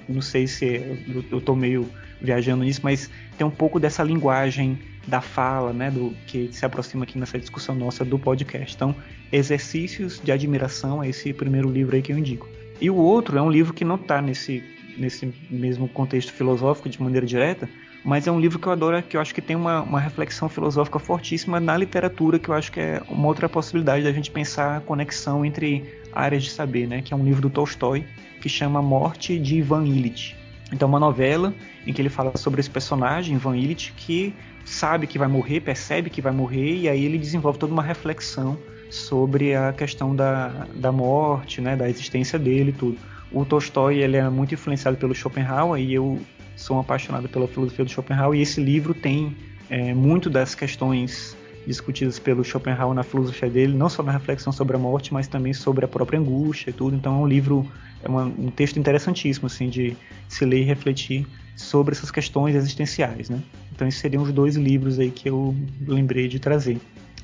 [0.09, 1.00] não sei se
[1.30, 1.88] eu estou meio
[2.20, 7.05] viajando nisso, mas tem um pouco dessa linguagem da fala, né, do que se aproxima
[7.05, 8.74] aqui nessa discussão nossa do podcast.
[8.74, 8.94] Então,
[9.32, 12.48] Exercícios de Admiração é esse primeiro livro aí que eu indico.
[12.80, 14.62] E o outro é um livro que não está nesse,
[14.96, 17.68] nesse mesmo contexto filosófico de maneira direta,
[18.05, 20.48] mas é um livro que eu adoro, que eu acho que tem uma, uma reflexão
[20.48, 24.76] filosófica fortíssima na literatura, que eu acho que é uma outra possibilidade da gente pensar
[24.76, 25.82] a conexão entre
[26.12, 28.05] áreas de saber, né, que é um livro do Tolstói,
[28.40, 30.43] que chama Morte de Ivan Illich.
[30.72, 31.54] Então, uma novela
[31.86, 34.34] em que ele fala sobre esse personagem, Ivan Illich, que
[34.64, 38.58] sabe que vai morrer, percebe que vai morrer, e aí ele desenvolve toda uma reflexão
[38.90, 42.98] sobre a questão da, da morte, né, da existência dele e tudo.
[43.32, 46.20] O Tolstói ele é muito influenciado pelo Schopenhauer e eu
[46.56, 49.36] sou um apaixonado pela filosofia do Schopenhauer e esse livro tem
[49.68, 51.36] é, muito das questões
[51.66, 55.52] discutidas pelo Schopenhauer na filosofia dele, não só na reflexão sobre a morte, mas também
[55.52, 56.96] sobre a própria angústia e tudo.
[56.96, 57.66] Então é um livro,
[58.02, 59.96] é uma, um texto interessantíssimo assim de
[60.28, 63.40] se ler e refletir sobre essas questões existenciais, né?
[63.72, 65.54] Então esses seriam os dois livros aí que eu
[65.86, 66.80] lembrei de trazer.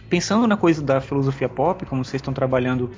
[0.09, 2.91] Pensando na coisa da filosofia pop, como vocês estão trabalhando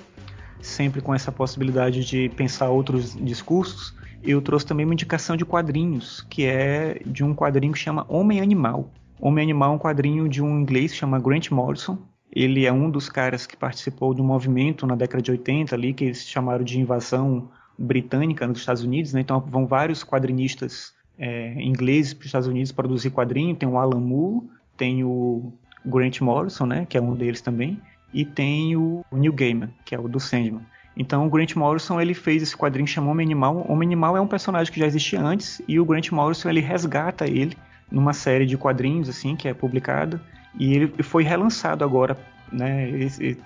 [0.61, 6.25] sempre com essa possibilidade de pensar outros discursos, eu trouxe também uma indicação de quadrinhos,
[6.31, 8.91] que é de um quadrinho que chama Homem Animal.
[9.25, 11.97] Homem Animal é um quadrinho de um inglês que chama Grant Morrison.
[12.35, 16.07] Ele é um dos caras que participou do movimento na década de 80 ali, que
[16.07, 17.49] eles chamaram de invasão
[17.79, 19.21] britânica nos Estados Unidos, né?
[19.21, 23.55] Então vão vários quadrinistas é, ingleses para os Estados Unidos produzir quadrinho.
[23.55, 24.45] Tem o Alan Moore,
[24.77, 25.53] tem o
[25.87, 27.81] Grant Morrison, né, que é um deles também,
[28.13, 30.67] e tem o Neil Gaiman, que é o do Sandman.
[30.97, 33.65] Então o Grant Morrison ele fez esse quadrinho chamado Homem Animal.
[33.69, 37.25] Homem Animal é um personagem que já existia antes e o Grant Morrison ele resgata
[37.25, 37.57] ele
[37.93, 40.21] numa série de quadrinhos assim que é publicada
[40.59, 42.17] e ele foi relançado agora
[42.53, 42.89] né,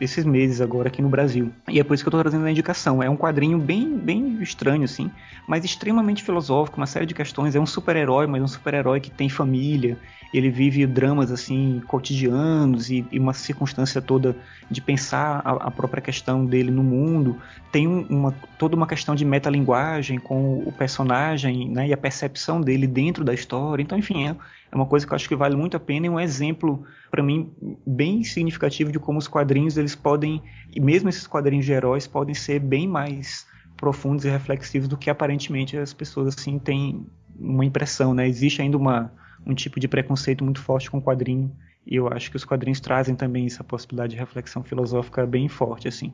[0.00, 1.52] esses meses agora aqui no Brasil.
[1.68, 3.02] E é por isso que eu estou trazendo a indicação.
[3.02, 5.10] É um quadrinho bem, bem estranho, assim,
[5.46, 7.54] mas extremamente filosófico, uma série de questões.
[7.54, 9.96] É um super-herói, mas um super-herói que tem família.
[10.34, 14.36] Ele vive dramas assim cotidianos e, e uma circunstância toda
[14.70, 17.40] de pensar a, a, própria questão dele no mundo.
[17.70, 22.86] Tem uma, toda uma questão de metalinguagem com o personagem né, e a percepção dele
[22.86, 23.82] dentro da história.
[23.82, 24.36] Então, enfim, é,
[24.76, 27.22] é uma coisa que eu acho que vale muito a pena e um exemplo para
[27.22, 27.50] mim
[27.86, 32.34] bem significativo de como os quadrinhos eles podem e mesmo esses quadrinhos de heróis podem
[32.34, 33.46] ser bem mais
[33.76, 37.06] profundos e reflexivos do que aparentemente as pessoas assim têm
[37.38, 38.26] uma impressão, né?
[38.26, 39.12] Existe ainda uma,
[39.46, 41.50] um tipo de preconceito muito forte com o quadrinho
[41.86, 45.88] e eu acho que os quadrinhos trazem também essa possibilidade de reflexão filosófica bem forte
[45.88, 46.12] assim.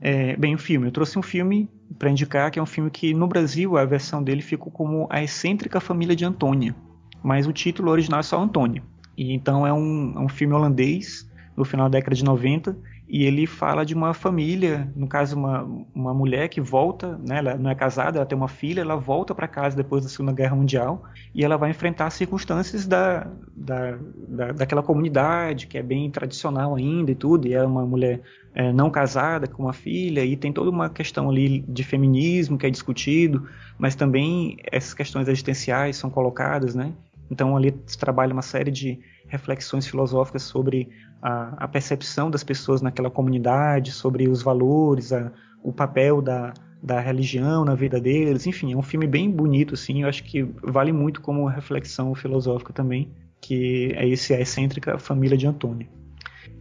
[0.00, 0.88] É, bem, o filme.
[0.88, 4.22] Eu trouxe um filme para indicar que é um filme que no Brasil a versão
[4.22, 6.74] dele ficou como A Excêntrica Família de Antônia
[7.22, 8.82] mas o título original é só Antônio.
[9.16, 12.76] E então é um, é um filme holandês, no final da década de 90,
[13.12, 17.56] e ele fala de uma família, no caso uma, uma mulher que volta, né, ela
[17.56, 20.56] não é casada, ela tem uma filha, ela volta para casa depois da Segunda Guerra
[20.56, 21.02] Mundial
[21.34, 26.74] e ela vai enfrentar as circunstâncias da, da, da, daquela comunidade que é bem tradicional
[26.74, 28.22] ainda e tudo, e é uma mulher
[28.54, 32.66] é, não casada com uma filha e tem toda uma questão ali de feminismo que
[32.66, 33.46] é discutido,
[33.78, 36.94] mas também essas questões existenciais são colocadas, né?
[37.30, 40.88] Então ali trabalha uma série de reflexões filosóficas sobre
[41.22, 46.52] a, a percepção das pessoas naquela comunidade, sobre os valores, a, o papel da,
[46.82, 48.46] da religião na vida deles.
[48.46, 50.02] Enfim, é um filme bem bonito, assim.
[50.02, 53.10] Eu acho que vale muito como reflexão filosófica também,
[53.40, 55.88] que é esse a excêntrica família de Antônio.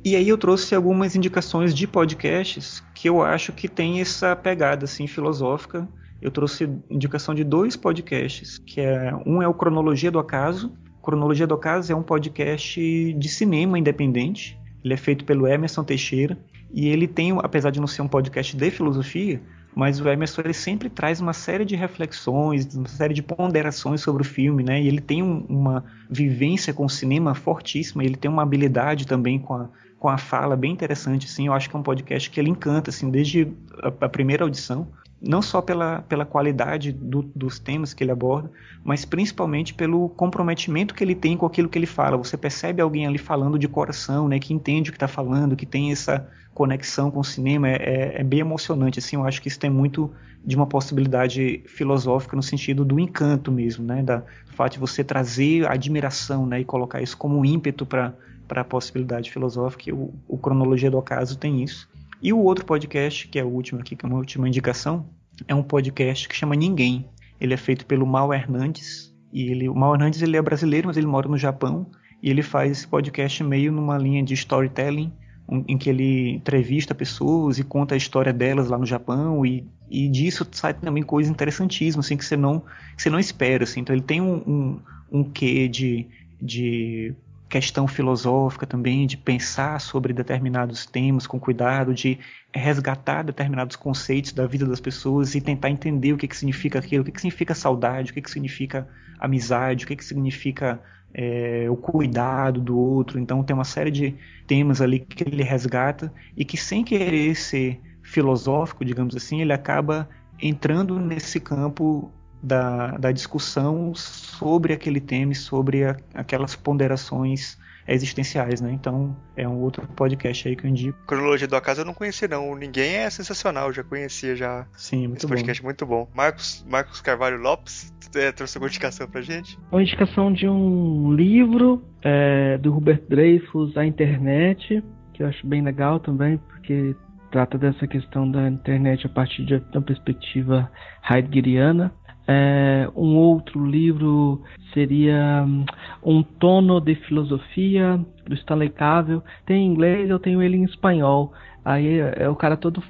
[0.03, 4.85] E aí eu trouxe algumas indicações de podcasts que eu acho que tem essa pegada
[4.85, 5.87] assim filosófica
[6.21, 10.71] eu trouxe indicação de dois podcasts, que é um é o Cronologia do Acaso.
[11.01, 14.59] Cronologia do Acaso é um podcast de cinema independente.
[14.83, 16.37] Ele é feito pelo Emerson Teixeira
[16.71, 19.41] e ele tem, apesar de não ser um podcast de filosofia,
[19.75, 24.21] mas o Emerson ele sempre traz uma série de reflexões, uma série de ponderações sobre
[24.21, 24.81] o filme, né?
[24.81, 29.39] E ele tem um, uma vivência com o cinema fortíssima, ele tem uma habilidade também
[29.39, 31.47] com a, com a fala bem interessante, assim.
[31.47, 33.51] Eu acho que é um podcast que ele encanta, assim, desde
[33.81, 34.87] a, a primeira audição
[35.21, 38.51] não só pela, pela qualidade do, dos temas que ele aborda,
[38.83, 42.17] mas principalmente pelo comprometimento que ele tem com aquilo que ele fala.
[42.17, 45.65] Você percebe alguém ali falando de coração, né, que entende o que está falando, que
[45.65, 48.97] tem essa conexão com o cinema, é, é, é, bem emocionante.
[48.97, 50.11] Assim, eu acho que isso tem muito
[50.43, 55.03] de uma possibilidade filosófica no sentido do encanto mesmo, né, da do fato de você
[55.03, 58.13] trazer a admiração, né, e colocar isso como um ímpeto para
[58.49, 59.93] a possibilidade filosófica.
[59.95, 61.87] O, o cronologia do acaso tem isso.
[62.21, 65.07] E o outro podcast, que é o último aqui, que é uma última indicação,
[65.47, 67.09] é um podcast que chama Ninguém.
[67.39, 69.11] Ele é feito pelo Mal Hernandes.
[69.33, 71.87] E ele, o Mal Hernandes ele é brasileiro, mas ele mora no Japão.
[72.21, 75.11] E ele faz esse podcast meio numa linha de storytelling,
[75.49, 79.43] um, em que ele entrevista pessoas e conta a história delas lá no Japão.
[79.43, 82.59] E, e disso sai também coisas interessantíssimas, assim, que você não,
[82.95, 83.63] que você não espera.
[83.63, 83.79] Assim.
[83.79, 84.79] Então ele tem um, um,
[85.11, 86.05] um quê de,
[86.39, 87.15] de
[87.51, 92.17] questão filosófica também, de pensar sobre determinados temas com cuidado, de
[92.53, 97.01] resgatar determinados conceitos da vida das pessoas e tentar entender o que, que significa aquilo,
[97.01, 98.87] o que, que significa saudade, o que, que significa
[99.19, 100.81] amizade, o que, que significa
[101.13, 103.19] é, o cuidado do outro.
[103.19, 104.15] Então tem uma série de
[104.47, 110.07] temas ali que ele resgata e que sem querer ser filosófico, digamos assim, ele acaba
[110.41, 112.09] entrando nesse campo
[112.41, 118.71] da, da discussão sobre aquele tema e sobre a, aquelas ponderações existenciais, né?
[118.71, 120.97] Então é um outro podcast aí que eu indico.
[121.05, 122.55] Cronologia do Acaso eu não conhecia não.
[122.55, 124.65] Ninguém é sensacional, eu já conhecia já.
[124.75, 125.67] Sim, muito Esse podcast bom.
[125.67, 126.09] muito bom.
[126.13, 129.57] Marcos, Marcos Carvalho Lopes, é, trouxe uma indicação pra gente?
[129.71, 134.83] Uma indicação de um livro é, do Robert Dreyfus, A Internet,
[135.13, 136.95] que eu acho bem legal também, porque
[137.31, 140.69] trata dessa questão da internet a partir de uma perspectiva
[141.09, 141.93] heideggeriana.
[142.27, 144.41] É, um outro livro
[144.73, 145.65] seria hum,
[146.03, 149.23] Um Tono de Filosofia, do Stanley Cavell.
[149.45, 151.33] Tem em inglês, eu tenho ele em espanhol.
[151.63, 152.81] Aí é o cara todo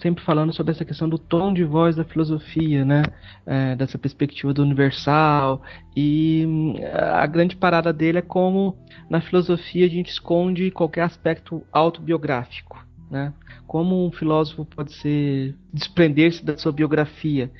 [0.00, 3.04] sempre falando sobre essa questão do tom de voz da filosofia, né?
[3.46, 5.62] É, dessa perspectiva do universal.
[5.96, 8.76] E hum, a grande parada dele é como
[9.08, 12.85] na filosofia a gente esconde qualquer aspecto autobiográfico.
[13.10, 13.32] Né?
[13.66, 17.50] Como um filósofo pode ser desprender-se da sua biografia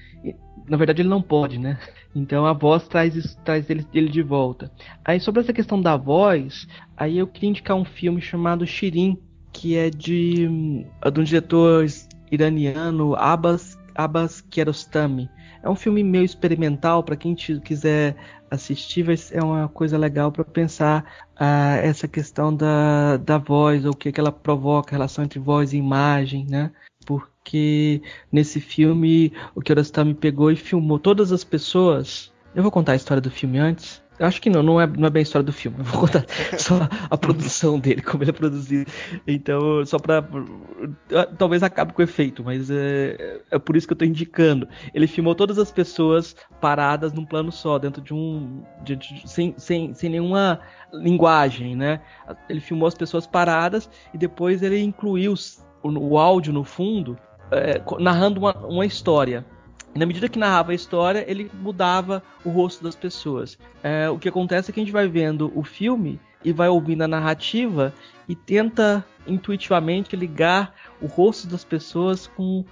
[0.68, 1.78] na verdade ele não pode, né?
[2.14, 4.70] Então a voz traz, traz ele, ele de volta.
[5.04, 6.66] Aí sobre essa questão da voz,
[6.96, 9.18] aí eu queria indicar um filme chamado Shirin,
[9.52, 11.86] que é de, é de um diretor
[12.30, 15.30] iraniano, Abbas Abbas Kiarostami.
[15.66, 18.14] É um filme meio experimental para quem quiser
[18.48, 21.04] assistir, é uma coisa legal para pensar
[21.34, 25.40] uh, essa questão da, da voz, ou o que, que ela provoca, a relação entre
[25.40, 26.70] voz e imagem, né?
[27.04, 28.00] Porque
[28.30, 32.32] nesse filme o Kiarostami pegou e filmou todas as pessoas.
[32.54, 34.00] Eu vou contar a história do filme antes.
[34.18, 35.76] Acho que não, não é, não é bem a história do filme.
[35.80, 36.24] Eu vou contar
[36.58, 38.90] só a produção dele, como ele é produzido.
[39.26, 40.24] Então, só pra.
[41.38, 44.68] Talvez acabe com o efeito, mas é, é por isso que eu tô indicando.
[44.94, 48.62] Ele filmou todas as pessoas paradas num plano só, dentro de um.
[48.82, 50.60] De, de, sem, sem, sem nenhuma
[50.92, 52.00] linguagem, né?
[52.48, 55.34] Ele filmou as pessoas paradas e depois ele incluiu
[55.82, 57.18] o, o áudio no fundo,
[57.50, 59.44] é, narrando uma, uma história.
[59.96, 63.58] Na medida que narrava a história, ele mudava o rosto das pessoas.
[63.82, 67.02] É, o que acontece é que a gente vai vendo o filme e vai ouvindo
[67.02, 67.92] a narrativa
[68.28, 72.66] e tenta intuitivamente ligar o rosto das pessoas com uh,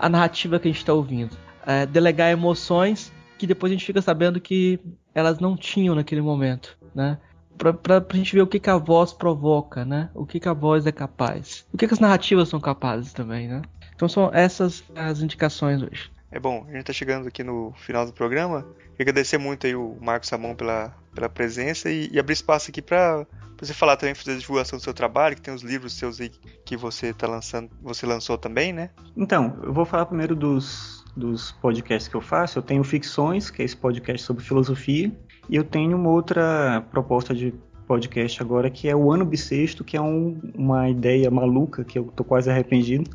[0.00, 1.32] a narrativa que a gente está ouvindo.
[1.62, 4.80] Uh, delegar emoções que depois a gente fica sabendo que
[5.14, 7.18] elas não tinham naquele momento, né?
[7.56, 10.10] Pra, pra gente ver o que, que a voz provoca, né?
[10.12, 11.64] O que, que a voz é capaz.
[11.72, 13.62] O que, que as narrativas são capazes também, né?
[13.94, 16.10] Então são essas as indicações hoje.
[16.34, 18.62] É bom, a gente está chegando aqui no final do programa.
[18.96, 22.82] Queria agradecer muito aí o Marcos Samão pela, pela presença e, e abrir espaço aqui
[22.82, 23.24] para
[23.56, 26.32] você falar também, fazer a divulgação do seu trabalho, que tem os livros seus aí
[26.64, 28.90] que você tá lançando, você lançou também, né?
[29.16, 32.58] Então, eu vou falar primeiro dos, dos podcasts que eu faço.
[32.58, 35.12] Eu tenho Ficções, que é esse podcast sobre filosofia,
[35.48, 37.54] e eu tenho uma outra proposta de
[37.86, 42.06] podcast agora que é o Ano Bissexto, que é um, uma ideia maluca que eu
[42.06, 43.08] tô quase arrependido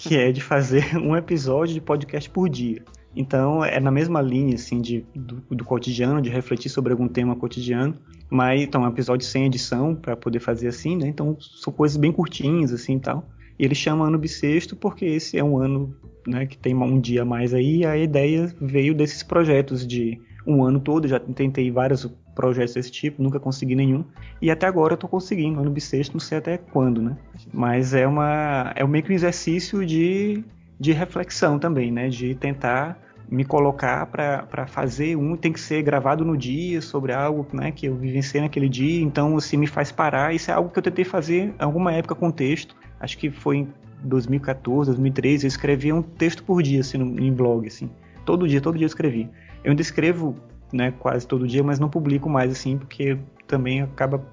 [0.00, 2.82] que é de fazer um episódio de podcast por dia.
[3.14, 7.34] Então é na mesma linha assim de, do, do cotidiano, de refletir sobre algum tema
[7.34, 7.96] cotidiano,
[8.30, 11.08] mas então é um episódio sem edição para poder fazer assim, né?
[11.08, 13.28] Então são coisas bem curtinhas assim e tal.
[13.58, 15.94] E ele chama ano bissexto porque esse é um ano
[16.26, 17.84] né, que tem um dia a mais aí.
[17.84, 21.06] A ideia veio desses projetos de um ano todo.
[21.06, 22.08] Já tentei vários
[22.40, 24.02] projetos desse tipo, nunca consegui nenhum.
[24.40, 27.14] E até agora eu tô conseguindo, ano bissexto, não sei até quando, né?
[27.52, 30.42] Mas é uma é meio que um exercício de,
[30.78, 32.08] de reflexão também, né?
[32.08, 32.98] De tentar
[33.30, 37.86] me colocar para fazer um, tem que ser gravado no dia sobre algo né, que
[37.86, 40.34] eu vivenciei naquele dia, então assim me faz parar.
[40.34, 43.58] Isso é algo que eu tentei fazer em alguma época com texto, acho que foi
[43.58, 43.68] em
[44.02, 47.90] 2014, 2013, eu escrevia um texto por dia assim, no, em blog, assim.
[48.24, 49.28] Todo dia, todo dia eu escrevi.
[49.62, 50.34] Eu ainda escrevo
[50.72, 54.24] né, quase todo dia, mas não publico mais assim, porque também acaba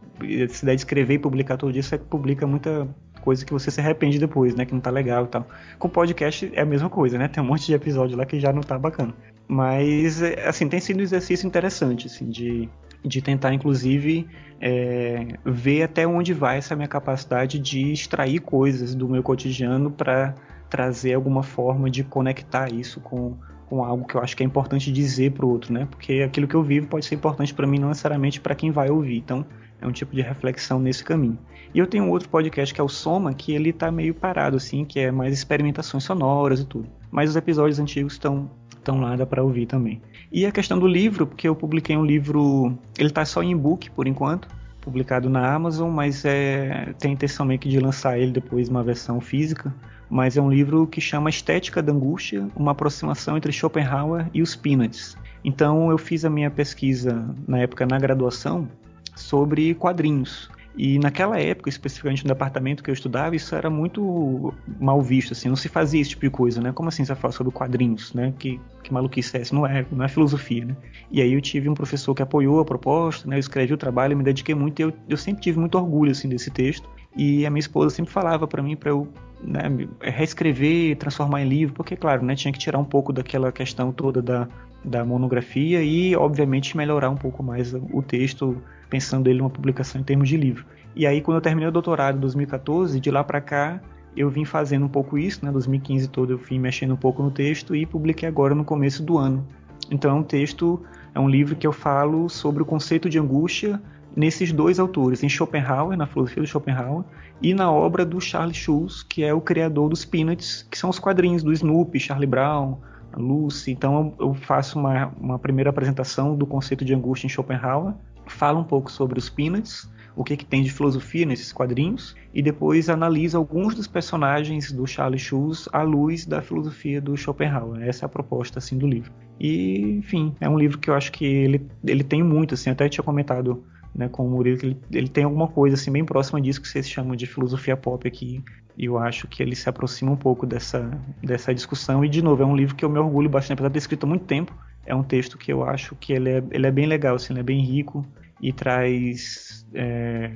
[0.50, 2.88] se der de escrever e publicar todo dia, você publica muita
[3.22, 5.48] coisa que você se arrepende depois, né, que não tá legal e tal.
[5.78, 7.28] Com podcast é a mesma coisa, né?
[7.28, 9.14] Tem um monte de episódio lá que já não tá bacana.
[9.48, 12.70] Mas assim, tem sido um exercício interessante assim de
[13.06, 14.28] de tentar inclusive
[14.60, 20.34] é, ver até onde vai essa minha capacidade de extrair coisas do meu cotidiano para
[20.70, 23.38] trazer alguma forma de conectar isso com
[23.70, 25.88] com algo que eu acho que é importante dizer para o outro, né?
[25.90, 28.90] Porque aquilo que eu vivo pode ser importante para mim, não necessariamente para quem vai
[28.90, 29.18] ouvir.
[29.18, 29.46] Então,
[29.82, 31.38] é um tipo de reflexão nesse caminho.
[31.74, 34.58] E eu tenho um outro podcast que é o Soma, que ele tá meio parado,
[34.58, 36.88] assim, que é mais experimentações sonoras e tudo.
[37.12, 38.50] Mas os episódios antigos estão
[38.88, 40.02] estão lá, dá para ouvir também.
[40.32, 43.92] E a questão do livro, porque eu publiquei um livro, ele tá só em e-book
[43.92, 44.48] por enquanto,
[44.80, 48.84] publicado na Amazon, mas é, tem a intenção meio que de lançar ele depois uma
[48.84, 49.76] versão física
[50.10, 54.56] mas é um livro que chama Estética da Angústia, uma aproximação entre Schopenhauer e os
[54.56, 55.18] Peanuts.
[55.44, 58.68] Então eu fiz a minha pesquisa na época na graduação
[59.16, 60.50] sobre quadrinhos.
[60.78, 65.50] E naquela época, especificamente no departamento que eu estudava, isso era muito mal visto, assim,
[65.50, 66.72] não se fazia esse tipo de coisa, né?
[66.72, 68.32] Como assim você fala sobre quadrinhos, né?
[68.38, 69.56] Que, que maluquice é essa?
[69.56, 70.78] Não é, não é filosofia, né?
[71.10, 73.38] E aí eu tive um professor que apoiou a proposta, né?
[73.38, 76.30] Eu escrevi o trabalho, me dediquei muito e eu, eu sempre tive muito orgulho, assim,
[76.30, 76.88] desse texto.
[77.16, 79.08] E a minha esposa sempre falava para mim para eu
[79.42, 79.64] né,
[80.02, 84.22] reescrever, transformar em livro, porque, claro, né, tinha que tirar um pouco daquela questão toda
[84.22, 84.48] da,
[84.86, 90.04] da monografia e, obviamente, melhorar um pouco mais o texto, pensando ele numa publicação em
[90.04, 90.66] termos de livro.
[90.96, 93.80] E aí, quando eu terminei o doutorado em 2014, de lá para cá,
[94.16, 97.30] eu vim fazendo um pouco isso, né, 2015 todo eu vim mexendo um pouco no
[97.30, 99.48] texto e publiquei agora no começo do ano.
[99.92, 100.82] Então é um texto,
[101.14, 103.80] é um livro que eu falo sobre o conceito de angústia
[104.16, 107.04] nesses dois autores, em Schopenhauer, na filosofia do Schopenhauer,
[107.40, 110.98] e na obra do Charles Schulz, que é o criador dos Peanuts, que são os
[110.98, 112.80] quadrinhos do Snoopy, Charlie Brown,
[113.16, 113.72] Lucy.
[113.72, 117.94] Então eu faço uma, uma primeira apresentação do conceito de angústia em Schopenhauer,
[118.32, 122.42] falo um pouco sobre os Peanuts, o que, que tem de filosofia nesses quadrinhos, e
[122.42, 127.84] depois analiso alguns dos personagens do Charles Schulz à luz da filosofia do Schopenhauer.
[127.84, 129.12] Essa é a proposta assim do livro.
[129.40, 132.90] E, enfim, é um livro que eu acho que ele, ele tem muito, assim, até
[132.90, 133.64] tinha comentado
[133.94, 136.68] né, com o Murilo, que ele, ele, tem alguma coisa assim bem próxima disso que
[136.68, 138.44] vocês chamam de filosofia pop aqui
[138.78, 140.90] E eu acho que ele se aproxima um pouco dessa,
[141.22, 142.04] dessa discussão.
[142.04, 144.06] E, de novo, é um livro que eu me orgulho bastante, apesar de ter escrito
[144.06, 144.54] há muito tempo.
[144.88, 147.42] É um texto que eu acho que ele é, ele é bem legal, assim, ele
[147.42, 148.04] é bem rico
[148.42, 150.32] e traz é,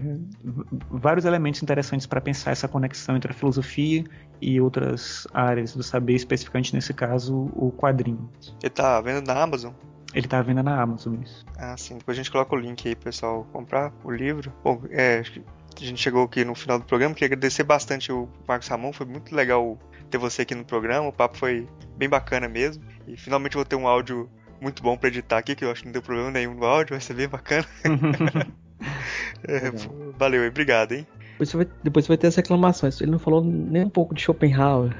[0.89, 4.03] vários elementos interessantes para pensar essa conexão entre a filosofia
[4.41, 8.29] e outras áreas do saber, especificamente nesse caso o quadrinho.
[8.61, 9.73] Ele tá vendo na Amazon?
[10.13, 11.45] Ele tá vendo na Amazon isso.
[11.57, 11.97] Ah, sim.
[11.97, 14.51] Depois a gente coloca o link aí pessoal comprar o livro.
[14.63, 17.13] Bom, é, a gente chegou aqui no final do programa.
[17.13, 18.91] Queria agradecer bastante o Marcos Ramon.
[18.91, 19.77] Foi muito legal
[20.09, 21.07] ter você aqui no programa.
[21.07, 21.65] O papo foi
[21.95, 22.83] bem bacana mesmo.
[23.07, 24.29] E finalmente vou ter um áudio
[24.61, 26.93] muito bom para editar aqui, que eu acho que não deu problema nenhum no áudio,
[26.93, 27.65] vai ser bem bacana.
[29.43, 29.71] é,
[30.17, 31.07] valeu, obrigado, hein?
[31.31, 33.01] Depois você, vai, depois você vai ter as reclamações.
[33.01, 34.95] Ele não falou nem um pouco de Schopenhauer.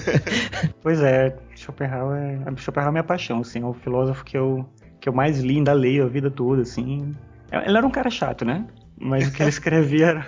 [0.82, 4.66] pois é, Schopenhauer, é, Schopenhauer é minha paixão, assim, é o filósofo que eu,
[4.98, 7.14] que eu mais li, ainda leio a vida toda, assim.
[7.52, 8.66] Ele era um cara chato, né?
[8.98, 10.26] Mas o que ele escrevia era,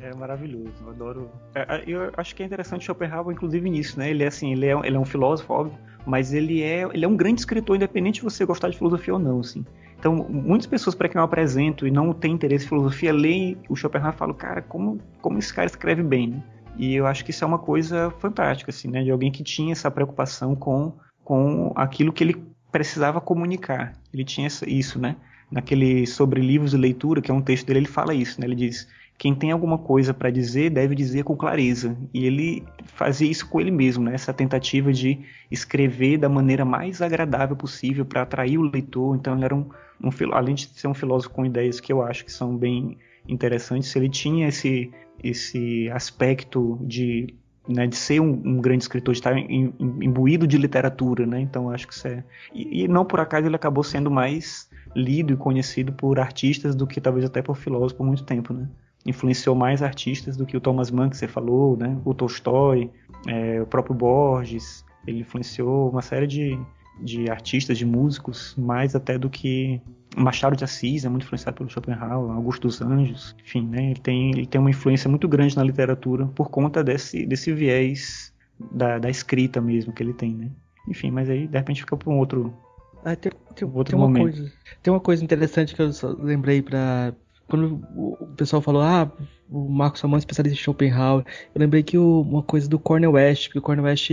[0.00, 0.72] era maravilhoso.
[0.82, 1.30] Eu adoro.
[1.54, 4.10] É, é, eu acho que é interessante Schopenhauer, inclusive, nisso, né?
[4.10, 7.08] Ele é assim, ele é, ele é um filósofo, óbvio, mas ele é, ele é
[7.08, 9.64] um grande escritor, independente de você gostar de filosofia ou não, assim.
[9.98, 13.76] Então, muitas pessoas para quem eu apresento e não tem interesse em filosofia, leem o
[13.76, 16.42] Schopenhauer e falam, cara, como, como esse cara escreve bem, né?
[16.76, 19.02] E eu acho que isso é uma coisa fantástica, assim, né?
[19.02, 23.92] De alguém que tinha essa preocupação com, com aquilo que ele precisava comunicar.
[24.14, 25.16] Ele tinha isso, né?
[25.50, 28.46] Naquele sobre livros de leitura, que é um texto dele, ele fala isso, né?
[28.46, 28.88] Ele diz:
[29.20, 31.94] quem tem alguma coisa para dizer deve dizer com clareza.
[32.14, 34.14] E ele fazia isso com ele mesmo, né?
[34.14, 35.20] essa tentativa de
[35.50, 39.14] escrever da maneira mais agradável possível para atrair o leitor.
[39.14, 39.68] Então ele era um,
[40.02, 42.96] um, além de ser um filósofo com ideias que eu acho que são bem
[43.28, 44.90] interessantes, ele tinha esse,
[45.22, 47.34] esse aspecto de,
[47.68, 51.42] né, de ser um, um, grande escritor, de estar imbuído de literatura, né?
[51.42, 52.24] Então acho que isso é
[52.54, 56.86] e, e não por acaso ele acabou sendo mais lido e conhecido por artistas do
[56.86, 58.66] que talvez até por filósofos por muito tempo, né?
[59.04, 61.96] Influenciou mais artistas do que o Thomas Mann que você falou, né?
[62.04, 62.90] O Tolstói,
[63.26, 64.84] é, o próprio Borges.
[65.06, 66.58] Ele influenciou uma série de,
[67.00, 69.80] de artistas, de músicos, mais até do que
[70.16, 73.92] Machado de Assis, é muito influenciado pelo Schopenhauer, Augusto dos Anjos, enfim, né?
[73.92, 78.32] Ele tem, ele tem uma influência muito grande na literatura por conta desse, desse viés
[78.72, 80.50] da, da escrita mesmo que ele tem, né?
[80.88, 82.52] Enfim, mas aí de repente fica para um outro
[83.04, 84.36] ah, tem, tem, outro tem uma momento.
[84.36, 84.52] Coisa,
[84.82, 87.14] tem uma coisa interessante que eu lembrei para
[87.50, 89.10] quando o pessoal falou, ah,
[89.50, 93.12] o Marcos Ramon é especialista em Schopenhauer, eu lembrei que o, uma coisa do Cornel
[93.12, 94.10] West, porque o Cornel West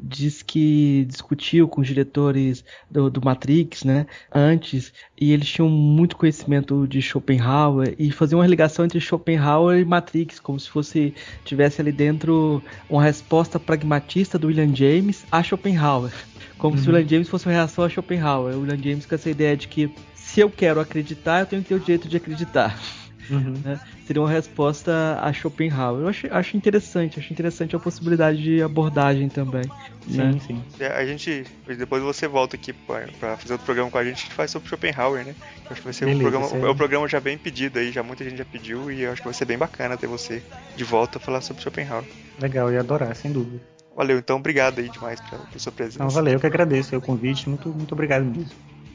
[0.00, 6.16] diz que discutiu com os diretores do, do, Matrix, né, antes, e eles tinham muito
[6.16, 11.12] conhecimento de Schopenhauer, e faziam uma ligação entre Schopenhauer e Matrix, como se fosse,
[11.44, 16.12] tivesse ali dentro uma resposta pragmatista do William James a Schopenhauer.
[16.56, 16.82] Como uhum.
[16.82, 18.56] se o William James fosse uma reação a Schopenhauer.
[18.56, 19.88] O William James com essa ideia de que
[20.32, 22.78] se eu quero acreditar, eu tenho que ter o direito de acreditar.
[23.30, 23.54] Uhum.
[23.62, 23.78] Né?
[24.06, 26.00] Seria uma resposta a Schopenhauer.
[26.00, 29.64] Eu acho, acho interessante, acho interessante a possibilidade de abordagem também.
[30.08, 30.40] Sim, né?
[30.46, 30.64] sim.
[30.80, 31.44] É, a gente,
[31.76, 34.66] depois você volta aqui para fazer outro programa com a gente, a gente faz sobre
[34.66, 35.34] Schopenhauer, né?
[35.66, 37.92] Eu acho que vai ser Beleza, um programa, é o programa já bem pedido aí,
[37.92, 40.42] já muita gente já pediu e eu acho que vai ser bem bacana ter você
[40.74, 42.06] de volta falar sobre Schopenhauer.
[42.40, 43.60] Legal, ia adorar, sem dúvida.
[43.94, 46.02] Valeu, então obrigado aí demais pela, pela sua presença.
[46.02, 48.48] Não, valeu, eu que agradeço o convite, muito, muito obrigado mesmo.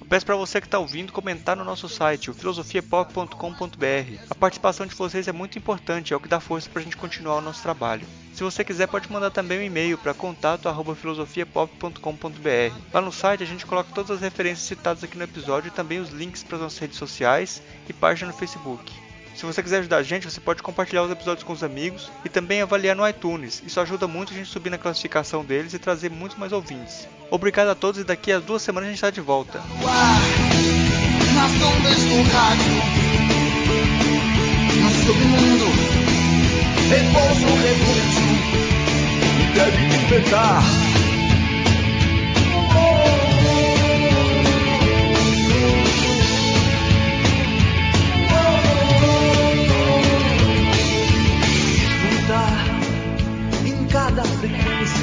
[0.05, 4.23] Peço para você que está ouvindo comentar no nosso site, o filosofiapop.com.br.
[4.29, 6.97] A participação de vocês é muito importante, é o que dá força para a gente
[6.97, 8.05] continuar o nosso trabalho.
[8.33, 12.75] Se você quiser, pode mandar também um e-mail para contato@filosofiapop.com.br.
[12.91, 15.99] Lá no site a gente coloca todas as referências citadas aqui no episódio e também
[15.99, 19.02] os links para as nossas redes sociais e página no Facebook.
[19.35, 22.29] Se você quiser ajudar a gente, você pode compartilhar os episódios com os amigos e
[22.29, 23.63] também avaliar no iTunes.
[23.65, 27.07] Isso ajuda muito a gente subir na classificação deles e trazer muito mais ouvintes.
[27.29, 29.61] Obrigado a todos e daqui a duas semanas a gente está de volta.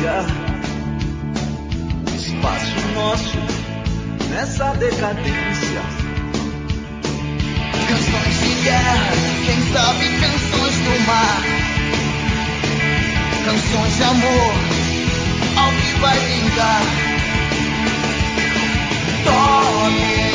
[0.01, 0.25] Frequência.
[2.17, 3.39] Espaço nosso
[4.31, 5.83] nessa decadência.
[7.89, 9.13] Canções de guerra,
[9.45, 11.43] quem sabe canções do mar.
[13.45, 14.55] Canções de amor,
[15.57, 16.83] ao que vai vingar.
[19.25, 20.30] Toque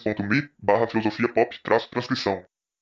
[0.00, 2.44] catarse.me barra filosofia pop transcrição.